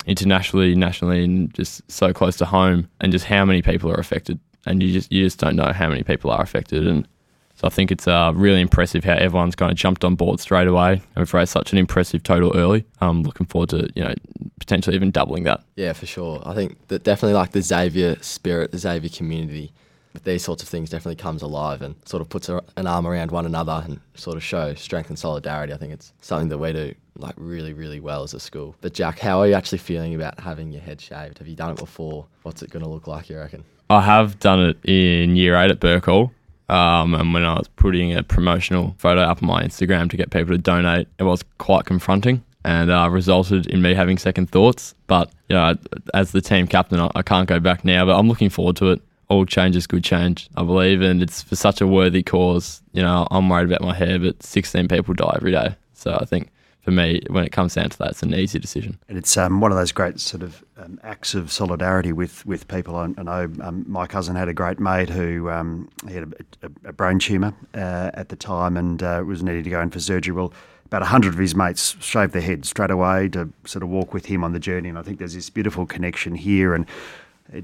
internationally, 0.05 0.75
nationally, 0.75 1.23
and 1.23 1.53
just 1.53 1.89
so 1.89 2.11
close 2.11 2.35
to 2.37 2.45
home, 2.45 2.89
and 2.99 3.13
just 3.13 3.25
how 3.25 3.45
many 3.45 3.61
people 3.61 3.89
are 3.89 3.99
affected. 3.99 4.39
And 4.65 4.83
you 4.83 4.91
just 4.91 5.11
you 5.11 5.23
just 5.23 5.39
don't 5.39 5.55
know 5.55 5.71
how 5.71 5.87
many 5.87 6.03
people 6.03 6.31
are 6.31 6.41
affected, 6.41 6.85
and 6.85 7.07
so 7.55 7.67
I 7.67 7.69
think 7.69 7.91
it's 7.91 8.07
uh, 8.07 8.31
really 8.35 8.59
impressive 8.59 9.03
how 9.03 9.13
everyone's 9.13 9.55
kind 9.55 9.71
of 9.71 9.77
jumped 9.77 10.03
on 10.03 10.15
board 10.15 10.39
straight 10.39 10.67
away, 10.67 10.93
and 10.93 11.15
we've 11.15 11.33
raised 11.33 11.51
such 11.51 11.71
an 11.71 11.77
impressive 11.77 12.23
total 12.23 12.55
early. 12.57 12.85
I'm 12.99 13.23
looking 13.23 13.45
forward 13.45 13.69
to 13.69 13.89
you 13.95 14.03
know 14.03 14.13
potentially 14.59 14.95
even 14.95 15.11
doubling 15.11 15.43
that. 15.43 15.63
Yeah, 15.75 15.93
for 15.93 16.05
sure. 16.07 16.41
I 16.45 16.53
think 16.53 16.87
that 16.87 17.03
definitely 17.03 17.35
like 17.35 17.51
the 17.51 17.61
Xavier 17.61 18.17
spirit, 18.21 18.71
the 18.71 18.77
Xavier 18.77 19.09
community, 19.09 19.71
with 20.13 20.23
these 20.23 20.43
sorts 20.43 20.61
of 20.63 20.69
things 20.69 20.89
definitely 20.89 21.15
comes 21.15 21.41
alive 21.41 21.81
and 21.81 21.95
sort 22.05 22.21
of 22.21 22.29
puts 22.29 22.49
a, 22.49 22.61
an 22.77 22.87
arm 22.87 23.07
around 23.07 23.31
one 23.31 23.45
another 23.45 23.83
and 23.85 23.99
sort 24.15 24.37
of 24.37 24.43
show 24.43 24.73
strength 24.73 25.09
and 25.09 25.17
solidarity. 25.17 25.73
I 25.73 25.77
think 25.77 25.93
it's 25.93 26.13
something 26.21 26.49
that 26.49 26.57
we 26.57 26.73
do 26.73 26.93
like 27.17 27.35
really, 27.37 27.73
really 27.73 27.99
well 27.99 28.23
as 28.23 28.33
a 28.33 28.39
school. 28.39 28.75
But 28.81 28.93
Jack, 28.93 29.19
how 29.19 29.39
are 29.39 29.47
you 29.47 29.53
actually 29.53 29.77
feeling 29.77 30.15
about 30.15 30.39
having 30.39 30.71
your 30.71 30.81
head 30.81 30.99
shaved? 30.99 31.37
Have 31.37 31.47
you 31.47 31.55
done 31.55 31.71
it 31.71 31.77
before? 31.77 32.25
What's 32.43 32.61
it 32.61 32.69
going 32.69 32.83
to 32.83 32.89
look 32.89 33.07
like, 33.07 33.29
you 33.29 33.37
reckon? 33.37 33.63
I 33.89 34.01
have 34.01 34.39
done 34.39 34.61
it 34.61 34.77
in 34.85 35.35
year 35.35 35.55
eight 35.55 35.71
at 35.71 35.79
Burke 35.79 36.05
Hall. 36.05 36.31
Um, 36.69 37.13
and 37.15 37.33
when 37.33 37.43
I 37.43 37.55
was 37.55 37.67
putting 37.75 38.15
a 38.15 38.23
promotional 38.23 38.95
photo 38.97 39.21
up 39.21 39.43
on 39.43 39.47
my 39.47 39.61
Instagram 39.61 40.09
to 40.09 40.17
get 40.17 40.31
people 40.31 40.53
to 40.53 40.57
donate, 40.57 41.09
it 41.19 41.23
was 41.23 41.43
quite 41.57 41.83
confronting 41.83 42.43
and 42.63 42.89
uh, 42.89 43.09
resulted 43.09 43.67
in 43.67 43.81
me 43.81 43.93
having 43.93 44.17
second 44.17 44.49
thoughts. 44.49 44.95
But, 45.07 45.31
you 45.49 45.55
know, 45.55 45.75
as 46.13 46.31
the 46.31 46.39
team 46.39 46.67
captain, 46.67 47.01
I, 47.01 47.11
I 47.13 47.23
can't 47.23 47.49
go 47.49 47.59
back 47.59 47.83
now, 47.83 48.05
but 48.05 48.17
I'm 48.17 48.29
looking 48.29 48.49
forward 48.49 48.77
to 48.77 48.91
it. 48.91 49.01
All 49.31 49.45
change 49.45 49.77
is 49.77 49.87
good 49.87 50.03
change, 50.03 50.49
I 50.57 50.63
believe, 50.63 51.01
and 51.01 51.23
it's 51.23 51.41
for 51.41 51.55
such 51.55 51.79
a 51.79 51.87
worthy 51.87 52.21
cause. 52.21 52.81
You 52.91 53.01
know, 53.01 53.27
I'm 53.31 53.47
worried 53.47 53.71
about 53.71 53.81
my 53.81 53.93
hair, 53.93 54.19
but 54.19 54.43
16 54.43 54.89
people 54.89 55.13
die 55.13 55.33
every 55.37 55.53
day. 55.53 55.75
So 55.93 56.17
I 56.19 56.25
think 56.25 56.51
for 56.81 56.91
me, 56.91 57.21
when 57.29 57.45
it 57.45 57.53
comes 57.53 57.75
down 57.75 57.89
to 57.91 57.97
that, 57.99 58.09
it's 58.09 58.23
an 58.23 58.33
easy 58.33 58.59
decision. 58.59 58.99
And 59.07 59.17
it's 59.17 59.37
um, 59.37 59.61
one 59.61 59.71
of 59.71 59.77
those 59.77 59.93
great 59.93 60.19
sort 60.19 60.43
of 60.43 60.65
um, 60.75 60.99
acts 61.03 61.33
of 61.33 61.49
solidarity 61.49 62.11
with, 62.11 62.45
with 62.45 62.67
people. 62.67 62.97
I, 62.97 63.05
I 63.17 63.23
know 63.23 63.51
um, 63.61 63.85
my 63.87 64.05
cousin 64.05 64.35
had 64.35 64.49
a 64.49 64.53
great 64.53 64.81
mate 64.81 65.09
who 65.09 65.49
um, 65.49 65.89
he 66.09 66.15
had 66.15 66.23
a, 66.23 66.65
a, 66.65 66.89
a 66.89 66.91
brain 66.91 67.17
tumour 67.17 67.53
uh, 67.73 68.11
at 68.13 68.27
the 68.27 68.35
time 68.35 68.75
and 68.75 69.01
uh, 69.01 69.23
was 69.25 69.43
needing 69.43 69.63
to 69.63 69.69
go 69.69 69.79
in 69.79 69.91
for 69.91 70.01
surgery. 70.01 70.33
Well, 70.33 70.51
about 70.87 71.03
100 71.03 71.33
of 71.33 71.39
his 71.39 71.55
mates 71.55 71.95
shaved 72.01 72.33
their 72.33 72.41
heads 72.41 72.67
straight 72.67 72.91
away 72.91 73.29
to 73.29 73.49
sort 73.65 73.81
of 73.81 73.87
walk 73.87 74.13
with 74.13 74.25
him 74.25 74.43
on 74.43 74.51
the 74.51 74.59
journey. 74.59 74.89
And 74.89 74.97
I 74.97 75.03
think 75.03 75.19
there's 75.19 75.35
this 75.35 75.49
beautiful 75.49 75.85
connection 75.85 76.35
here. 76.35 76.73
And 76.73 76.85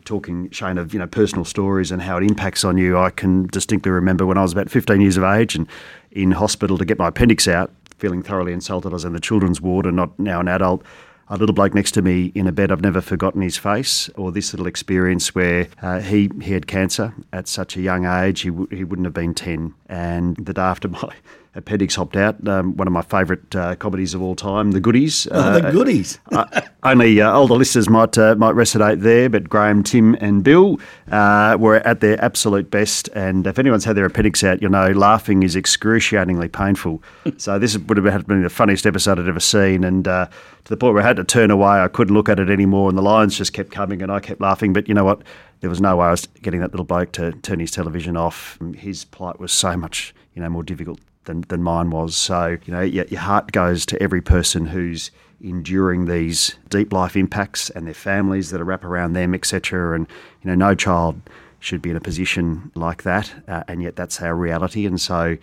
talking, 0.03 0.49
Shane, 0.51 0.77
of 0.77 0.93
you 0.93 0.99
know 0.99 1.07
personal 1.07 1.45
stories 1.45 1.91
and 1.91 2.01
how 2.01 2.17
it 2.17 2.23
impacts 2.23 2.63
on 2.63 2.77
you, 2.77 2.97
I 2.97 3.09
can 3.09 3.47
distinctly 3.47 3.91
remember 3.91 4.25
when 4.25 4.37
I 4.37 4.41
was 4.41 4.51
about 4.51 4.69
15 4.69 5.01
years 5.01 5.17
of 5.17 5.23
age 5.23 5.55
and 5.55 5.67
in 6.11 6.31
hospital 6.31 6.77
to 6.77 6.85
get 6.85 6.97
my 6.97 7.07
appendix 7.07 7.47
out, 7.47 7.71
feeling 7.97 8.21
thoroughly 8.21 8.53
insulted. 8.53 8.89
I 8.89 8.93
was 8.93 9.05
in 9.05 9.13
the 9.13 9.19
children's 9.19 9.61
ward 9.61 9.85
and 9.85 9.95
not 9.95 10.17
now 10.19 10.39
an 10.39 10.47
adult. 10.47 10.83
A 11.29 11.35
little 11.35 11.53
bloke 11.53 11.73
next 11.73 11.91
to 11.91 12.01
me 12.01 12.31
in 12.35 12.47
a 12.47 12.53
bed, 12.53 12.71
I've 12.71 12.81
never 12.81 13.01
forgotten 13.01 13.41
his 13.41 13.57
face, 13.57 14.09
or 14.15 14.31
this 14.31 14.53
little 14.53 14.65
experience 14.65 15.35
where 15.35 15.67
uh, 15.81 15.99
he, 15.99 16.31
he 16.41 16.53
had 16.53 16.67
cancer 16.67 17.13
at 17.33 17.49
such 17.49 17.75
a 17.75 17.81
young 17.81 18.05
age, 18.05 18.41
he, 18.41 18.49
w- 18.49 18.69
he 18.69 18.85
wouldn't 18.85 19.05
have 19.05 19.13
been 19.13 19.33
10. 19.33 19.73
And 19.89 20.37
the 20.37 20.53
day 20.53 20.61
after 20.61 20.87
my 20.87 21.13
appendix 21.57 21.95
hopped 21.95 22.15
out, 22.15 22.47
um, 22.47 22.77
one 22.77 22.87
of 22.87 22.93
my 22.93 23.01
favourite 23.01 23.55
uh, 23.55 23.75
comedies 23.75 24.13
of 24.13 24.21
all 24.21 24.35
time, 24.35 24.71
The 24.71 24.79
Goodies. 24.79 25.27
Oh, 25.31 25.59
the 25.59 25.71
goodies. 25.71 26.19
uh, 26.31 26.61
only 26.83 27.19
uh, 27.19 27.33
older 27.33 27.55
listeners 27.55 27.89
might 27.89 28.17
uh, 28.17 28.35
might 28.35 28.55
resonate 28.55 29.01
there, 29.01 29.29
but 29.29 29.49
Graham, 29.49 29.83
Tim, 29.83 30.15
and 30.21 30.43
Bill 30.43 30.79
uh, 31.11 31.57
were 31.59 31.77
at 31.77 31.99
their 31.99 32.23
absolute 32.23 32.69
best. 32.69 33.09
And 33.13 33.45
if 33.47 33.59
anyone's 33.59 33.83
had 33.83 33.97
their 33.97 34.05
appendix 34.05 34.43
out, 34.43 34.61
you'll 34.61 34.71
know 34.71 34.91
laughing 34.91 35.43
is 35.43 35.55
excruciatingly 35.55 36.49
painful. 36.49 37.03
so 37.37 37.59
this 37.59 37.77
would 37.77 37.97
have 37.97 38.27
been 38.27 38.43
the 38.43 38.49
funniest 38.49 38.85
episode 38.85 39.19
I'd 39.19 39.27
ever 39.27 39.39
seen, 39.39 39.83
and 39.83 40.07
uh, 40.07 40.27
to 40.27 40.69
the 40.69 40.77
point 40.77 40.93
where 40.93 41.03
I 41.03 41.07
had 41.07 41.17
to 41.17 41.23
turn 41.23 41.51
away. 41.51 41.79
I 41.79 41.87
couldn't 41.87 42.13
look 42.13 42.29
at 42.29 42.39
it 42.39 42.49
anymore, 42.49 42.89
and 42.89 42.97
the 42.97 43.03
lines 43.03 43.37
just 43.37 43.53
kept 43.53 43.71
coming, 43.71 44.01
and 44.01 44.11
I 44.11 44.19
kept 44.19 44.39
laughing. 44.39 44.73
But 44.73 44.87
you 44.87 44.93
know 44.93 45.05
what? 45.05 45.23
There 45.59 45.71
was 45.71 45.81
no 45.81 45.97
way 45.97 46.05
I 46.05 46.11
was 46.11 46.27
getting 46.43 46.59
that 46.59 46.71
little 46.71 46.85
bloke 46.85 47.13
to 47.13 47.31
turn 47.31 47.59
his 47.59 47.71
television 47.71 48.15
off. 48.15 48.59
His 48.75 49.05
plight 49.05 49.39
was 49.39 49.51
so 49.51 49.75
much 49.75 50.13
you 50.37 50.43
know 50.43 50.49
more 50.49 50.63
difficult 50.63 50.99
than, 51.27 51.41
than 51.49 51.61
mine 51.61 51.91
was. 51.91 52.15
So, 52.15 52.57
you 52.65 52.73
know, 52.73 52.81
your, 52.81 53.05
your 53.05 53.21
heart 53.21 53.51
goes 53.51 53.85
to 53.87 54.01
every 54.01 54.21
person 54.21 54.65
who's 54.65 55.11
enduring 55.39 56.05
these 56.05 56.55
deep 56.69 56.91
life 56.91 57.15
impacts 57.15 57.69
and 57.69 57.85
their 57.85 57.93
families 57.93 58.49
that 58.49 58.59
are 58.59 58.65
wrap 58.65 58.83
around 58.83 59.13
them, 59.13 59.35
etc. 59.35 59.95
And, 59.95 60.07
you 60.41 60.49
know, 60.49 60.55
no 60.55 60.73
child 60.73 61.21
should 61.59 61.81
be 61.81 61.91
in 61.91 61.95
a 61.95 62.01
position 62.01 62.71
like 62.73 63.03
that. 63.03 63.31
Uh, 63.47 63.63
and 63.67 63.83
yet 63.83 63.95
that's 63.95 64.21
our 64.21 64.35
reality. 64.35 64.85
And 64.85 64.99
so 64.99 65.37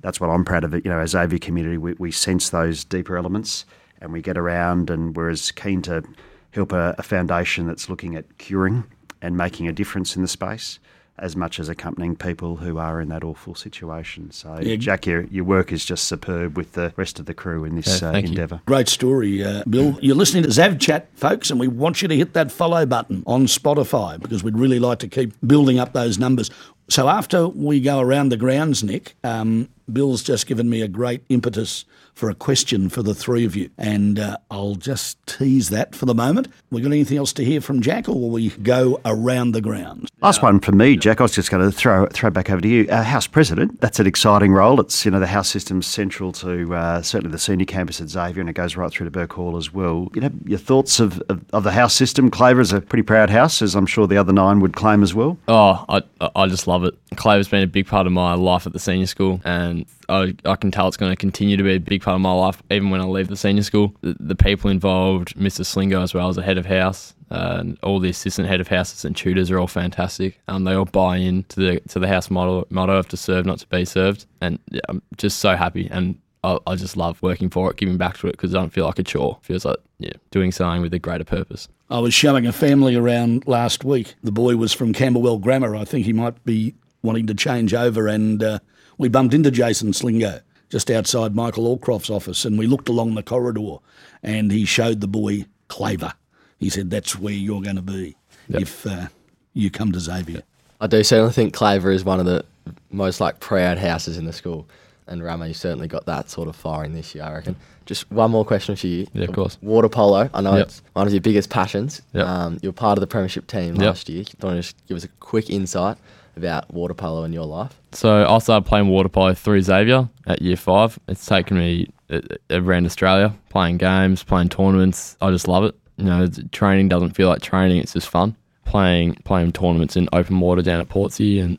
that's 0.00 0.20
what 0.20 0.30
I'm 0.30 0.44
proud 0.44 0.62
of. 0.62 0.72
You 0.74 0.82
know, 0.84 1.00
as 1.00 1.10
Xavier 1.10 1.38
community, 1.38 1.78
we, 1.78 1.94
we 1.94 2.12
sense 2.12 2.50
those 2.50 2.84
deeper 2.84 3.16
elements 3.16 3.64
and 4.00 4.12
we 4.12 4.22
get 4.22 4.38
around 4.38 4.88
and 4.88 5.16
we're 5.16 5.30
as 5.30 5.50
keen 5.50 5.82
to 5.82 6.04
help 6.52 6.72
a, 6.72 6.94
a 6.98 7.02
foundation 7.02 7.66
that's 7.66 7.88
looking 7.88 8.14
at 8.14 8.38
curing 8.38 8.84
and 9.20 9.36
making 9.36 9.68
a 9.68 9.72
difference 9.72 10.16
in 10.16 10.22
the 10.22 10.28
space 10.28 10.78
as 11.20 11.36
much 11.36 11.60
as 11.60 11.68
accompanying 11.68 12.16
people 12.16 12.56
who 12.56 12.78
are 12.78 13.00
in 13.00 13.08
that 13.10 13.22
awful 13.22 13.54
situation. 13.54 14.30
So, 14.30 14.58
Yeah. 14.60 14.76
Jack, 14.76 15.06
your, 15.06 15.22
your 15.24 15.44
work 15.44 15.70
is 15.70 15.84
just 15.84 16.04
superb 16.04 16.56
with 16.56 16.72
the 16.72 16.92
rest 16.96 17.18
of 17.20 17.26
the 17.26 17.34
crew 17.34 17.64
in 17.64 17.76
this 17.76 18.00
Yeah, 18.02 18.08
uh, 18.08 18.12
thank 18.12 18.26
you. 18.26 18.30
endeavour. 18.30 18.60
Great 18.66 18.88
story, 18.88 19.44
uh, 19.44 19.62
Bill. 19.68 19.98
You're 20.00 20.16
listening 20.16 20.42
to 20.44 20.48
Zav 20.48 20.80
Chat, 20.80 21.08
folks, 21.14 21.50
and 21.50 21.60
we 21.60 21.68
want 21.68 22.00
you 22.02 22.08
to 22.08 22.16
hit 22.16 22.32
that 22.32 22.50
follow 22.50 22.86
button 22.86 23.22
on 23.26 23.46
Spotify 23.46 24.18
because 24.20 24.42
we'd 24.42 24.56
really 24.58 24.78
like 24.78 24.98
to 25.00 25.08
keep 25.08 25.32
building 25.46 25.78
up 25.78 25.92
those 25.92 26.18
numbers. 26.18 26.50
So 26.88 27.08
after 27.08 27.46
we 27.48 27.80
go 27.80 28.00
around 28.00 28.30
the 28.30 28.36
grounds, 28.36 28.82
Nick, 28.82 29.14
um, 29.22 29.68
Bill's 29.92 30.22
just 30.22 30.46
given 30.46 30.70
me 30.70 30.82
a 30.82 30.88
great 30.88 31.22
impetus 31.28 31.84
for 32.14 32.28
a 32.28 32.34
question 32.34 32.88
for 32.88 33.02
the 33.02 33.14
three 33.14 33.44
of 33.44 33.56
you, 33.56 33.70
and 33.78 34.18
uh, 34.18 34.36
I'll 34.50 34.74
just 34.74 35.24
tease 35.26 35.70
that 35.70 35.94
for 35.94 36.06
the 36.06 36.14
moment. 36.14 36.48
We 36.70 36.82
got 36.82 36.88
anything 36.88 37.16
else 37.16 37.32
to 37.34 37.44
hear 37.44 37.60
from 37.60 37.80
Jack, 37.80 38.08
or 38.08 38.14
will 38.14 38.30
we 38.30 38.50
go 38.50 39.00
around 39.04 39.52
the 39.52 39.60
grounds? 39.60 40.10
Last 40.20 40.42
one 40.42 40.60
from 40.60 40.76
me, 40.76 40.96
Jack. 40.96 41.20
I 41.20 41.24
was 41.24 41.32
just 41.32 41.50
going 41.50 41.64
to 41.64 41.74
throw 41.74 42.06
throw 42.06 42.28
back 42.28 42.50
over 42.50 42.60
to 42.60 42.68
you. 42.68 42.86
Uh, 42.90 43.02
House 43.02 43.26
President. 43.26 43.80
That's 43.80 43.98
an 43.98 44.06
exciting 44.06 44.52
role. 44.52 44.80
It's 44.80 45.04
you 45.04 45.10
know 45.10 45.20
the 45.20 45.26
House 45.26 45.48
system's 45.48 45.86
central 45.86 46.32
to 46.32 46.74
uh, 46.74 47.00
certainly 47.00 47.32
the 47.32 47.38
senior 47.38 47.64
campus 47.64 48.00
at 48.00 48.10
Xavier, 48.10 48.40
and 48.40 48.50
it 48.50 48.54
goes 48.54 48.76
right 48.76 48.90
through 48.90 49.06
to 49.06 49.10
Burke 49.10 49.32
Hall 49.32 49.56
as 49.56 49.72
well. 49.72 50.08
You 50.14 50.20
know 50.20 50.30
your 50.44 50.58
thoughts 50.58 51.00
of, 51.00 51.20
of, 51.30 51.42
of 51.54 51.64
the 51.64 51.72
House 51.72 51.94
system. 51.94 52.30
Claver 52.30 52.60
is 52.60 52.72
a 52.72 52.82
pretty 52.82 53.02
proud 53.02 53.30
house, 53.30 53.62
as 53.62 53.74
I'm 53.74 53.86
sure 53.86 54.06
the 54.06 54.18
other 54.18 54.32
nine 54.32 54.60
would 54.60 54.74
claim 54.74 55.02
as 55.02 55.14
well. 55.14 55.38
Oh, 55.48 55.84
I 55.88 56.02
I 56.36 56.46
just 56.48 56.66
love 56.66 56.84
it. 56.84 56.94
Claver's 57.16 57.48
been 57.48 57.62
a 57.62 57.66
big 57.66 57.86
part 57.86 58.06
of 58.06 58.12
my 58.12 58.34
life 58.34 58.66
at 58.66 58.74
the 58.74 58.78
senior 58.78 59.06
school, 59.06 59.40
and 59.44 59.79
I, 60.08 60.34
I 60.44 60.56
can 60.56 60.70
tell 60.70 60.88
it's 60.88 60.96
going 60.96 61.12
to 61.12 61.16
continue 61.16 61.56
to 61.56 61.62
be 61.62 61.74
a 61.74 61.78
big 61.78 62.02
part 62.02 62.14
of 62.14 62.20
my 62.20 62.32
life 62.32 62.62
even 62.70 62.90
when 62.90 63.00
I 63.00 63.04
leave 63.04 63.28
the 63.28 63.36
senior 63.36 63.62
school. 63.62 63.94
The, 64.00 64.16
the 64.18 64.34
people 64.34 64.70
involved, 64.70 65.36
Mr. 65.36 65.64
Slingo 65.64 66.02
as 66.02 66.14
well 66.14 66.28
as 66.28 66.36
the 66.36 66.42
head 66.42 66.58
of 66.58 66.66
house, 66.66 67.14
uh, 67.30 67.56
and 67.60 67.78
all 67.82 68.00
the 68.00 68.10
assistant 68.10 68.48
head 68.48 68.60
of 68.60 68.68
houses 68.68 69.04
and 69.04 69.16
tutors 69.16 69.50
are 69.50 69.58
all 69.58 69.66
fantastic. 69.66 70.40
Um, 70.48 70.64
they 70.64 70.74
all 70.74 70.84
buy 70.84 71.16
in 71.16 71.44
to 71.44 71.60
the 71.60 71.80
to 71.88 71.98
the 71.98 72.08
house 72.08 72.30
motto, 72.30 72.66
motto 72.70 72.96
of 72.96 73.08
to 73.08 73.16
serve, 73.16 73.46
not 73.46 73.58
to 73.60 73.66
be 73.68 73.84
served, 73.84 74.26
and 74.40 74.58
yeah, 74.70 74.80
I'm 74.88 75.02
just 75.16 75.38
so 75.38 75.54
happy. 75.54 75.88
And 75.90 76.18
I, 76.42 76.58
I 76.66 76.74
just 76.74 76.96
love 76.96 77.22
working 77.22 77.50
for 77.50 77.70
it, 77.70 77.76
giving 77.76 77.96
back 77.96 78.18
to 78.18 78.28
it 78.28 78.32
because 78.32 78.54
I 78.54 78.58
don't 78.58 78.70
feel 78.70 78.86
like 78.86 78.98
a 78.98 79.02
chore. 79.02 79.38
It 79.40 79.46
feels 79.46 79.64
like 79.64 79.78
yeah, 79.98 80.12
doing 80.30 80.52
something 80.52 80.82
with 80.82 80.94
a 80.94 80.98
greater 80.98 81.24
purpose. 81.24 81.68
I 81.90 81.98
was 81.98 82.14
showing 82.14 82.46
a 82.46 82.52
family 82.52 82.96
around 82.96 83.46
last 83.46 83.84
week. 83.84 84.14
The 84.22 84.32
boy 84.32 84.56
was 84.56 84.72
from 84.72 84.92
Camberwell 84.92 85.38
Grammar. 85.38 85.76
I 85.76 85.84
think 85.84 86.06
he 86.06 86.12
might 86.12 86.42
be 86.44 86.74
wanting 87.02 87.26
to 87.26 87.34
change 87.34 87.74
over, 87.74 88.08
and 88.08 88.42
uh, 88.42 88.58
we 89.00 89.08
bumped 89.08 89.32
into 89.32 89.50
Jason 89.50 89.92
Slingo 89.92 90.42
just 90.68 90.90
outside 90.90 91.34
Michael 91.34 91.64
Allcroft's 91.76 92.10
office, 92.10 92.44
and 92.44 92.58
we 92.58 92.66
looked 92.66 92.88
along 92.90 93.14
the 93.14 93.22
corridor, 93.22 93.76
and 94.22 94.52
he 94.52 94.66
showed 94.66 95.00
the 95.00 95.08
boy 95.08 95.46
Claver. 95.68 96.12
He 96.58 96.68
said, 96.68 96.90
"That's 96.90 97.18
where 97.18 97.32
you're 97.32 97.62
going 97.62 97.76
to 97.76 97.82
be 97.82 98.14
Yep. 98.48 98.60
if 98.62 98.86
uh, 98.86 99.06
you 99.54 99.70
come 99.70 99.90
to 99.92 100.00
Xavier." 100.00 100.42
I 100.82 100.86
do 100.86 101.02
certainly 101.02 101.32
think 101.32 101.54
Claver 101.54 101.90
is 101.90 102.04
one 102.04 102.20
of 102.20 102.26
the 102.26 102.44
most 102.90 103.20
like 103.20 103.40
proud 103.40 103.78
houses 103.78 104.18
in 104.18 104.26
the 104.26 104.34
school, 104.34 104.68
and 105.06 105.24
Rama, 105.24 105.48
you 105.48 105.54
certainly 105.54 105.88
got 105.88 106.04
that 106.04 106.28
sort 106.28 106.46
of 106.48 106.54
firing 106.54 106.92
this 106.92 107.14
year, 107.14 107.24
I 107.24 107.32
reckon. 107.32 107.56
Just 107.86 108.10
one 108.12 108.30
more 108.30 108.44
question 108.44 108.76
for 108.76 108.86
you. 108.86 109.06
Yeah, 109.14 109.24
of 109.24 109.32
course. 109.32 109.56
Water 109.62 109.88
polo. 109.88 110.28
I 110.34 110.42
know 110.42 110.56
Yep. 110.56 110.66
it's 110.66 110.82
one 110.92 111.06
of 111.06 111.12
your 111.14 111.22
biggest 111.22 111.48
passions. 111.48 112.02
Yep. 112.12 112.26
Um, 112.26 112.58
you 112.62 112.68
were 112.68 112.72
part 112.74 112.98
of 112.98 113.00
the 113.00 113.06
premiership 113.08 113.46
team 113.46 113.74
Yep. 113.76 113.82
last 113.84 114.08
year. 114.10 114.18
You 114.20 114.26
want 114.42 114.56
to 114.56 114.62
just 114.62 114.76
give 114.86 114.96
us 114.98 115.04
a 115.04 115.08
quick 115.20 115.48
insight 115.50 115.96
about 116.36 116.72
water 116.72 116.94
polo 116.94 117.24
in 117.24 117.32
your 117.32 117.46
life? 117.46 117.78
So 117.92 118.26
I 118.26 118.38
started 118.38 118.66
playing 118.68 118.88
water 118.88 119.08
polo 119.08 119.34
through 119.34 119.62
Xavier 119.62 120.08
at 120.26 120.42
year 120.42 120.56
five. 120.56 120.98
It's 121.08 121.24
taken 121.26 121.58
me 121.58 121.88
uh, 122.10 122.20
around 122.50 122.86
Australia, 122.86 123.34
playing 123.48 123.78
games, 123.78 124.22
playing 124.22 124.48
tournaments. 124.48 125.16
I 125.20 125.30
just 125.30 125.48
love 125.48 125.64
it. 125.64 125.76
You 125.96 126.04
know, 126.04 126.28
training 126.52 126.88
doesn't 126.88 127.10
feel 127.10 127.28
like 127.28 127.42
training; 127.42 127.80
it's 127.80 127.92
just 127.92 128.08
fun. 128.08 128.36
Playing 128.64 129.14
playing 129.24 129.52
tournaments 129.52 129.96
in 129.96 130.08
open 130.12 130.40
water 130.40 130.62
down 130.62 130.80
at 130.80 130.88
Portsea 130.88 131.42
and 131.42 131.58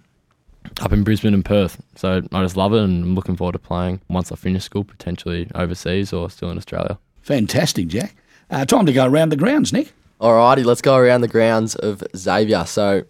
up 0.79 0.93
in 0.93 1.03
Brisbane 1.03 1.33
and 1.33 1.43
Perth. 1.43 1.81
So 1.95 2.21
I 2.31 2.41
just 2.41 2.57
love 2.57 2.73
it, 2.73 2.81
and 2.81 3.03
I'm 3.03 3.15
looking 3.15 3.35
forward 3.35 3.53
to 3.53 3.59
playing 3.59 4.01
once 4.09 4.31
I 4.31 4.35
finish 4.35 4.63
school, 4.63 4.83
potentially 4.83 5.49
overseas 5.55 6.13
or 6.13 6.29
still 6.29 6.49
in 6.49 6.57
Australia. 6.57 6.97
Fantastic, 7.21 7.87
Jack. 7.87 8.15
Uh, 8.49 8.65
time 8.65 8.85
to 8.85 8.93
go 8.93 9.05
around 9.05 9.29
the 9.29 9.37
grounds, 9.37 9.71
Nick. 9.71 9.93
Alrighty, 10.19 10.63
let's 10.65 10.81
go 10.81 10.95
around 10.95 11.21
the 11.21 11.27
grounds 11.27 11.75
of 11.75 12.03
Xavier. 12.15 12.65
So, 12.65 13.03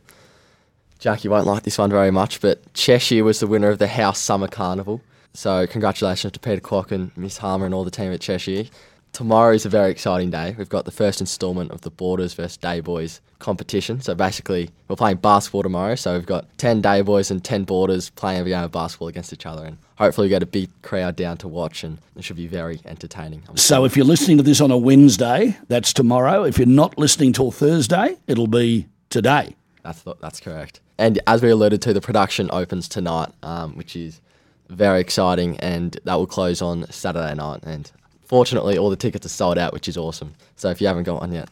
Jack, 1.02 1.24
you 1.24 1.32
won't 1.32 1.48
like 1.48 1.64
this 1.64 1.80
one 1.80 1.90
very 1.90 2.12
much, 2.12 2.42
but 2.42 2.72
Cheshire 2.76 3.24
was 3.24 3.40
the 3.40 3.48
winner 3.48 3.70
of 3.70 3.80
the 3.80 3.88
House 3.88 4.20
Summer 4.20 4.48
Carnival. 4.48 5.02
So, 5.34 5.66
congratulations 5.66 6.34
to 6.34 6.40
Peter 6.40 6.62
Clock 6.62 6.92
and 6.92 7.12
Miss 7.18 7.40
Harmer 7.40 7.66
and 7.66 7.74
all 7.74 7.84
the 7.84 7.90
team 7.90 8.14
at 8.14 8.22
Cheshire. 8.22 8.66
Tomorrow 9.12 9.56
is 9.56 9.66
a 9.66 9.70
very 9.70 9.90
exciting 9.90 10.30
day. 10.30 10.54
We've 10.56 10.70
got 10.70 10.86
the 10.86 10.92
first 10.92 11.20
instalment 11.20 11.72
of 11.72 11.82
the 11.82 11.90
Boarders 11.90 12.36
versus 12.36 12.56
Day 12.56 12.82
Boys 12.82 13.20
competition. 13.40 14.00
So, 14.00 14.14
basically, 14.14 14.70
we're 14.88 14.96
playing 14.96 15.18
basketball 15.18 15.64
tomorrow. 15.64 15.96
So, 15.96 16.14
we've 16.14 16.26
got 16.28 16.46
10 16.60 16.82
Day 16.82 17.02
Boys 17.02 17.32
and 17.32 17.44
10 17.44 17.64
Boarders 17.64 18.12
playing 18.12 18.42
a 18.42 18.44
game 18.44 18.64
of 18.64 18.72
basketball 18.72 19.08
against 19.08 19.34
each 19.34 19.48
other. 19.48 19.66
And 19.66 19.80
hopefully, 19.96 20.26
we 20.26 20.30
get 20.30 20.44
a 20.44 20.46
big 20.46 20.70
crowd 20.84 21.16
down 21.16 21.38
to 21.38 21.48
watch, 21.48 21.84
and 21.84 21.98
it 22.16 22.24
should 22.24 22.38
be 22.38 22.46
very 22.46 22.80
entertaining. 22.86 23.42
I'm 23.50 23.58
So 23.58 23.86
if 23.86 23.98
you're 23.98 24.06
listening 24.06 24.38
to 24.38 24.44
this 24.44 24.62
on 24.62 24.70
a 24.70 24.78
Wednesday, 24.78 25.58
that's 25.68 25.94
tomorrow. 25.94 26.44
If 26.44 26.60
you're 26.60 26.68
not 26.68 27.00
listening 27.00 27.34
till 27.34 27.50
Thursday, 27.50 28.20
it'll 28.28 28.46
be 28.46 28.86
today. 29.10 29.56
That's 29.84 30.04
th- 30.04 30.18
that's 30.22 30.40
correct. 30.40 30.80
And 30.98 31.20
as 31.28 31.42
we 31.42 31.50
alluded 31.50 31.82
to, 31.84 31.94
the 31.94 32.02
production 32.02 32.50
opens 32.52 32.88
tonight, 32.88 33.30
um, 33.42 33.76
which 33.76 33.96
is 33.96 34.22
very 34.70 35.02
exciting, 35.02 35.58
and 35.58 36.00
that 36.04 36.16
will 36.16 36.28
close 36.28 36.62
on 36.62 36.90
Saturday 36.92 37.34
night. 37.36 37.62
And 37.64 37.92
fortunately, 38.24 38.78
all 38.78 38.90
the 38.90 38.96
tickets 38.96 39.26
are 39.26 39.30
sold 39.30 39.58
out, 39.58 39.74
which 39.74 39.88
is 39.88 39.98
awesome. 39.98 40.36
So 40.56 40.70
if 40.70 40.80
you 40.80 40.88
haven't 40.88 41.04
got 41.04 41.22
one 41.22 41.34
yet, 41.34 41.50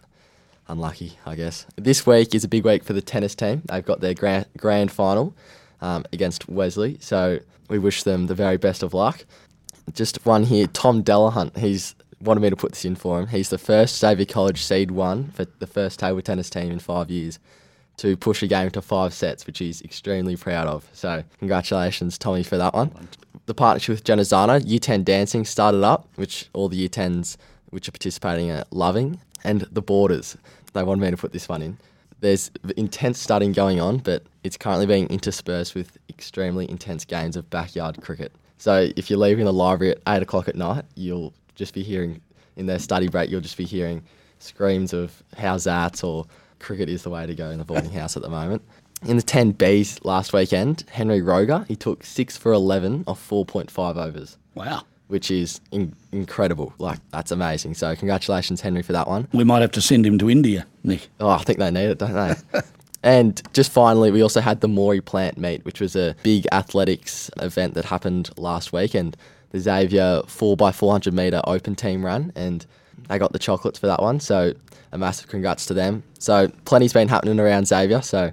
unlucky, 0.67 1.17
I 1.25 1.35
guess. 1.35 1.65
This 1.75 2.05
week 2.05 2.35
is 2.35 2.43
a 2.43 2.47
big 2.47 2.63
week 2.63 2.83
for 2.83 2.93
the 2.93 3.01
tennis 3.01 3.35
team. 3.35 3.63
They've 3.65 3.85
got 3.85 4.01
their 4.01 4.13
grand 4.13 4.45
grand 4.57 4.91
final 4.91 5.35
um, 5.81 6.05
against 6.13 6.47
Wesley, 6.47 6.97
so 7.01 7.39
we 7.69 7.79
wish 7.79 8.03
them 8.03 8.27
the 8.27 8.35
very 8.35 8.57
best 8.57 8.83
of 8.83 8.93
luck. 8.93 9.25
Just 9.93 10.23
one 10.25 10.43
here, 10.43 10.67
Tom 10.67 11.03
Delahunt. 11.03 11.57
He's 11.57 11.95
wanted 12.21 12.41
me 12.41 12.49
to 12.49 12.55
put 12.55 12.73
this 12.73 12.85
in 12.85 12.95
for 12.95 13.19
him. 13.19 13.27
He's 13.27 13.49
the 13.49 13.57
first 13.57 13.97
Xavier 13.97 14.25
College 14.25 14.61
seed 14.61 14.91
one 14.91 15.29
for 15.31 15.45
the 15.59 15.67
first 15.67 15.99
table 15.99 16.21
tennis 16.21 16.49
team 16.49 16.69
in 16.69 16.79
five 16.79 17.09
years 17.09 17.39
to 17.99 18.15
push 18.15 18.41
a 18.41 18.47
game 18.47 18.69
to 18.71 18.81
five 18.81 19.13
sets, 19.13 19.45
which 19.45 19.59
he's 19.59 19.81
extremely 19.81 20.37
proud 20.37 20.67
of. 20.67 20.87
So 20.93 21.23
congratulations, 21.39 22.17
Tommy, 22.17 22.43
for 22.43 22.57
that 22.57 22.73
one. 22.73 22.91
The 23.45 23.53
partnership 23.53 23.89
with 23.89 24.03
Genazzano, 24.05 24.65
Year 24.65 24.79
10 24.79 25.03
Dancing 25.03 25.43
started 25.43 25.83
up, 25.83 26.07
which 26.15 26.49
all 26.53 26.69
the 26.69 26.77
Year 26.77 26.89
10s 26.89 27.35
which 27.71 27.87
are 27.87 27.91
participating 27.91 28.51
are 28.51 28.63
loving. 28.71 29.19
And 29.43 29.61
the 29.71 29.81
Boarders, 29.81 30.37
they 30.73 30.81
wanted 30.81 31.01
me 31.01 31.11
to 31.11 31.17
put 31.17 31.33
this 31.33 31.49
one 31.49 31.61
in. 31.61 31.77
There's 32.21 32.51
intense 32.77 33.19
studying 33.19 33.51
going 33.51 33.81
on, 33.81 33.97
but 33.97 34.23
it's 34.43 34.57
currently 34.57 34.85
being 34.85 35.07
interspersed 35.07 35.75
with 35.75 35.97
extremely 36.09 36.69
intense 36.69 37.03
games 37.03 37.35
of 37.35 37.49
backyard 37.49 38.01
cricket. 38.01 38.31
So 38.57 38.89
if 38.95 39.09
you're 39.09 39.19
leaving 39.19 39.45
the 39.45 39.53
library 39.53 39.91
at 39.91 40.01
8 40.07 40.23
o'clock 40.23 40.47
at 40.47 40.55
night, 40.55 40.85
you'll 40.95 41.33
just 41.55 41.73
be 41.73 41.83
hearing, 41.83 42.21
in 42.55 42.65
their 42.65 42.79
study 42.79 43.09
break, 43.09 43.29
you'll 43.29 43.41
just 43.41 43.57
be 43.57 43.65
hearing 43.65 44.03
screams 44.39 44.93
of 44.93 45.21
how's 45.37 45.65
that 45.65 46.01
or 46.03 46.25
cricket 46.59 46.89
is 46.89 47.03
the 47.03 47.09
way 47.09 47.25
to 47.25 47.35
go 47.35 47.49
in 47.49 47.57
the 47.59 47.65
boarding 47.65 47.91
house 47.91 48.15
at 48.15 48.23
the 48.23 48.29
moment. 48.29 48.61
In 49.05 49.15
the 49.17 49.23
10Bs 49.23 50.03
last 50.03 50.33
weekend, 50.33 50.83
Henry 50.91 51.21
Roger, 51.21 51.65
he 51.67 51.75
took 51.75 52.03
6 52.03 52.35
for 52.37 52.51
11 52.51 53.05
off 53.07 53.25
4.5 53.29 53.95
overs, 53.97 54.37
Wow. 54.55 54.81
which 55.07 55.31
is 55.31 55.61
in- 55.71 55.95
incredible. 56.11 56.73
Like, 56.79 56.99
that's 57.11 57.31
amazing. 57.31 57.75
So, 57.75 57.95
congratulations, 57.95 58.59
Henry, 58.61 58.81
for 58.81 58.91
that 58.93 59.07
one. 59.07 59.27
We 59.31 59.45
might 59.45 59.61
have 59.61 59.71
to 59.71 59.81
send 59.81 60.05
him 60.05 60.17
to 60.17 60.29
India, 60.29 60.65
Nick. 60.83 61.07
Oh, 61.19 61.29
I 61.29 61.37
think 61.37 61.59
they 61.59 61.71
need 61.71 61.85
it, 61.91 61.97
don't 61.97 62.13
they? 62.13 62.59
and 63.03 63.41
just 63.53 63.71
finally, 63.71 64.11
we 64.11 64.21
also 64.21 64.41
had 64.41 64.59
the 64.59 64.67
Maurie 64.67 64.99
Plant 64.99 65.37
Meet, 65.37 65.63
which 65.63 65.79
was 65.79 65.95
a 65.95 66.13
big 66.23 66.45
athletics 66.51 67.31
event 67.37 67.75
that 67.75 67.85
happened 67.85 68.31
last 68.35 68.73
week, 68.73 68.93
and 68.95 69.15
the 69.51 69.59
Xavier 69.61 70.23
4x400 70.27 71.13
metre 71.13 71.41
open 71.45 71.73
team 71.75 72.05
run, 72.05 72.33
and 72.35 72.65
they 73.07 73.17
got 73.17 73.33
the 73.33 73.39
chocolates 73.39 73.79
for 73.79 73.87
that 73.87 74.01
one. 74.01 74.19
So, 74.19 74.53
a 74.91 74.97
massive 74.97 75.27
congrats 75.27 75.65
to 75.67 75.73
them. 75.73 76.03
So, 76.19 76.49
plenty's 76.65 76.93
been 76.93 77.07
happening 77.07 77.39
around 77.39 77.67
Xavier, 77.67 78.01
so 78.01 78.31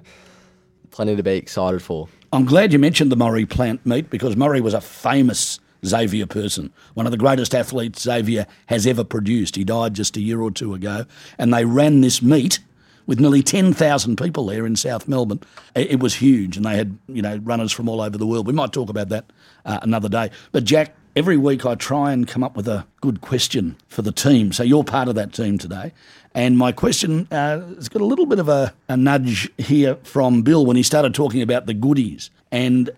plenty 0.91 1.15
to 1.15 1.23
be 1.23 1.35
excited 1.35 1.81
for. 1.81 2.07
I'm 2.33 2.45
glad 2.45 2.73
you 2.73 2.79
mentioned 2.79 3.11
the 3.11 3.15
Maurie 3.15 3.45
Plant 3.45 3.85
meet 3.85 4.09
because 4.09 4.35
Murray 4.35 4.61
was 4.61 4.73
a 4.73 4.81
famous 4.81 5.59
Xavier 5.85 6.25
person, 6.25 6.71
one 6.93 7.05
of 7.05 7.11
the 7.11 7.17
greatest 7.17 7.53
athletes 7.53 8.01
Xavier 8.01 8.47
has 8.67 8.87
ever 8.87 9.03
produced. 9.03 9.55
He 9.55 9.63
died 9.63 9.93
just 9.93 10.17
a 10.17 10.21
year 10.21 10.41
or 10.41 10.51
two 10.51 10.73
ago, 10.73 11.05
and 11.37 11.53
they 11.53 11.65
ran 11.65 12.01
this 12.01 12.21
meet 12.21 12.59
with 13.05 13.19
nearly 13.19 13.41
10,000 13.41 14.17
people 14.17 14.47
there 14.47 14.65
in 14.65 14.75
South 14.75 15.07
Melbourne. 15.07 15.39
It, 15.75 15.91
it 15.91 15.99
was 15.99 16.15
huge, 16.15 16.57
and 16.57 16.65
they 16.65 16.75
had 16.75 16.97
you 17.07 17.21
know 17.21 17.37
runners 17.37 17.71
from 17.71 17.87
all 17.87 18.01
over 18.01 18.17
the 18.17 18.27
world. 18.27 18.47
We 18.47 18.53
might 18.53 18.73
talk 18.73 18.89
about 18.89 19.09
that 19.09 19.25
uh, 19.65 19.79
another 19.81 20.09
day. 20.09 20.31
But 20.51 20.63
Jack, 20.63 20.95
every 21.17 21.35
week 21.35 21.65
I 21.65 21.73
try 21.73 22.11
and 22.11 22.27
come 22.27 22.43
up 22.43 22.55
with 22.55 22.67
a 22.67 22.85
good 23.01 23.21
question 23.21 23.75
for 23.87 24.03
the 24.03 24.11
team. 24.11 24.51
So 24.51 24.61
you're 24.61 24.83
part 24.83 25.07
of 25.07 25.15
that 25.15 25.33
team 25.33 25.57
today. 25.57 25.91
And 26.35 26.55
my 26.55 26.71
question 26.71 27.27
uh, 27.31 27.59
has 27.73 27.89
got 27.89 28.03
a 28.03 28.05
little 28.05 28.27
bit 28.27 28.37
of 28.37 28.47
a, 28.47 28.71
a 28.87 28.95
nudge 28.95 29.49
here 29.57 29.95
from 30.03 30.43
Bill 30.43 30.63
when 30.63 30.77
he 30.77 30.83
started 30.83 31.15
talking 31.15 31.41
about 31.41 31.65
the 31.65 31.73
goodies. 31.73 32.29
And 32.51 32.91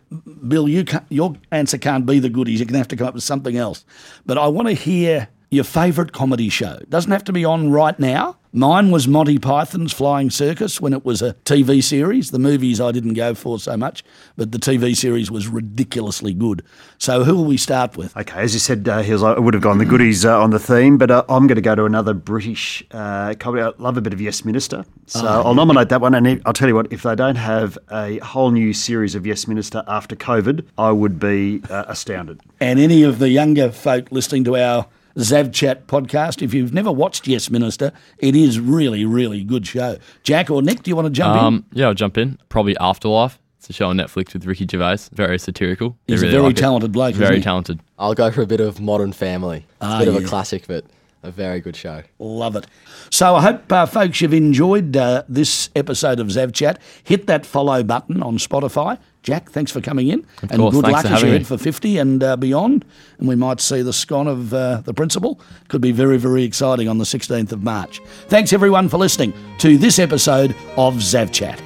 Bill, 0.45 0.67
you 0.67 0.83
your 1.07 1.35
answer 1.53 1.77
can't 1.77 2.05
be 2.05 2.19
the 2.19 2.27
goodies. 2.27 2.59
You're 2.59 2.65
going 2.65 2.73
to 2.73 2.79
have 2.79 2.89
to 2.89 2.97
come 2.97 3.07
up 3.07 3.13
with 3.13 3.23
something 3.23 3.55
else. 3.55 3.85
But 4.25 4.38
I 4.38 4.47
want 4.47 4.67
to 4.67 4.73
hear 4.73 5.29
your 5.51 5.63
favourite 5.63 6.12
comedy 6.12 6.50
show. 6.50 6.77
It 6.82 6.89
doesn't 6.89 7.12
have 7.12 7.24
to 7.25 7.34
be 7.34 7.44
on 7.44 7.72
right 7.72 7.98
now. 8.00 8.38
Mine 8.51 8.89
was 8.89 9.08
Monty 9.08 9.38
Python's 9.38 9.94
Flying 9.94 10.32
Circus 10.32 10.82
when 10.82 10.91
it 10.91 11.06
was 11.06 11.22
a 11.22 11.34
TV 11.46 11.84
series. 11.84 12.32
The 12.32 12.39
movies 12.39 12.82
I 12.82 12.91
didn't 12.91 13.13
go 13.13 13.36
for 13.36 13.60
so 13.60 13.77
much, 13.77 14.03
but 14.38 14.51
the 14.51 14.58
TV 14.58 14.96
series 14.96 15.29
was 15.29 15.48
ridiculously 15.48 16.34
good. 16.34 16.63
So 16.98 17.24
who 17.24 17.36
will 17.36 17.46
we 17.46 17.58
start 17.58 17.96
with? 17.96 18.15
Okay, 18.18 18.39
as 18.39 18.56
you 18.56 18.60
said, 18.60 18.89
uh, 18.89 19.03
he 19.03 19.12
was, 19.12 19.22
I 19.22 19.38
would 19.38 19.53
have 19.53 19.62
gone 19.62 19.77
the 19.77 19.86
goodies 19.86 20.25
uh, 20.25 20.41
on 20.41 20.50
the 20.50 20.58
theme, 20.58 20.98
but 20.98 21.12
uh, 21.12 21.24
I'm 21.29 21.46
going 21.46 21.58
to 21.58 21.62
go 21.62 21.75
to 21.75 21.86
another 21.86 22.15
British 22.15 22.84
uh, 22.89 23.36
comedy. 23.38 23.62
I 23.62 23.72
love 23.77 23.98
a 23.98 24.01
bit 24.01 24.13
of 24.13 24.22
Yes 24.22 24.44
Minister, 24.44 24.84
so 25.06 25.27
I'll 25.27 25.53
nominate 25.53 25.89
that 25.89 26.01
one. 26.01 26.15
And 26.15 26.41
I'll 26.44 26.53
tell 26.53 26.68
you 26.68 26.75
what, 26.75 26.91
if 26.91 27.03
they 27.03 27.15
don't 27.15 27.36
have 27.36 27.77
a 27.91 28.18
whole 28.18 28.50
new 28.50 28.74
series 28.74 29.13
of 29.13 29.27
Yes 29.27 29.48
Minister 29.48 29.84
after 29.88 30.15
COVID, 30.15 30.65
I 30.75 30.91
would 30.91 31.20
be 31.20 31.62
uh, 31.70 31.86
astounded. 31.88 32.41
And 32.60 32.79
any 32.79 33.03
of 33.03 33.20
the 33.20 33.29
younger 33.29 33.72
folk 33.72 34.12
listening 34.12 34.44
to 34.46 34.58
our 34.58 34.88
Zav 35.17 35.53
Chat 35.53 35.87
podcast, 35.87 36.41
if 36.41 36.53
you've 36.53 36.73
never 36.73 36.91
watched 36.91 37.27
Yes 37.27 37.49
Minister, 37.49 37.91
it 38.19 38.35
is 38.35 38.59
really, 38.59 39.05
really 39.05 39.43
good 39.43 39.65
show. 39.67 39.97
Jack 40.23 40.49
or 40.49 40.61
Nick, 40.61 40.83
do 40.83 40.89
you 40.91 40.95
want 40.95 41.07
to 41.07 41.11
jump 41.11 41.37
in? 41.39 41.43
Um, 41.45 41.65
yeah, 41.73 41.87
I'll 41.87 41.93
jump 41.93 42.17
in. 42.17 42.37
Probably 42.49 42.77
Afterlife. 42.77 43.39
It's 43.57 43.69
a 43.69 43.73
show 43.73 43.89
on 43.89 43.97
Netflix 43.97 44.33
with 44.33 44.45
Ricky 44.45 44.65
Gervais. 44.69 45.09
Very 45.11 45.37
satirical. 45.37 45.97
I 46.07 46.13
He's 46.13 46.23
a 46.23 46.29
very 46.29 46.43
like 46.43 46.57
it. 46.57 46.61
talented 46.61 46.93
bloke, 46.93 47.11
isn't 47.15 47.21
Very 47.23 47.37
he? 47.37 47.41
talented. 47.43 47.81
I'll 47.97 48.13
go 48.13 48.31
for 48.31 48.41
a 48.41 48.45
bit 48.47 48.61
of 48.61 48.79
Modern 48.79 49.11
Family. 49.11 49.57
It's 49.57 49.65
Ah, 49.81 49.97
a 49.97 49.99
bit 49.99 50.07
of 50.07 50.15
a 50.15 50.21
classic, 50.25 50.65
but 50.65 50.85
a 51.23 51.31
very 51.31 51.59
good 51.59 51.75
show. 51.75 52.03
Love 52.17 52.55
it. 52.55 52.67
So 53.09 53.35
I 53.35 53.41
hope, 53.41 53.71
uh, 53.71 53.85
folks, 53.85 54.21
you've 54.21 54.33
enjoyed 54.33 54.95
uh, 54.95 55.23
this 55.27 55.69
episode 55.75 56.19
of 56.19 56.27
Zav 56.27 56.53
Chat. 56.53 56.79
Hit 57.03 57.27
that 57.27 57.45
follow 57.45 57.83
button 57.83 58.23
on 58.23 58.38
Spotify. 58.38 58.97
Jack, 59.21 59.49
thanks 59.49 59.71
for 59.71 59.81
coming 59.81 60.07
in. 60.07 60.25
and 60.43 60.51
course, 60.51 60.73
good 60.73 60.85
luck 60.85 61.05
as 61.05 61.21
you 61.21 61.29
head 61.29 61.45
for 61.45 61.57
50 61.57 61.97
and 61.97 62.23
uh, 62.23 62.38
beyond. 62.38 62.85
And 63.17 63.27
we 63.27 63.35
might 63.35 63.59
see 63.59 63.81
the 63.81 63.91
scon 63.91 64.27
of 64.27 64.53
uh, 64.53 64.81
the 64.85 64.93
principal. 64.93 65.41
Could 65.67 65.81
be 65.81 65.91
very, 65.91 66.17
very 66.17 66.43
exciting 66.43 66.88
on 66.88 66.99
the 66.99 67.03
16th 67.05 67.51
of 67.51 67.61
March. 67.61 68.01
Thanks, 68.27 68.53
everyone, 68.53 68.88
for 68.88 68.97
listening 68.97 69.33
to 69.59 69.77
this 69.77 69.99
episode 69.99 70.55
of 70.77 70.95
Zav 70.95 71.33
Chat. 71.33 71.61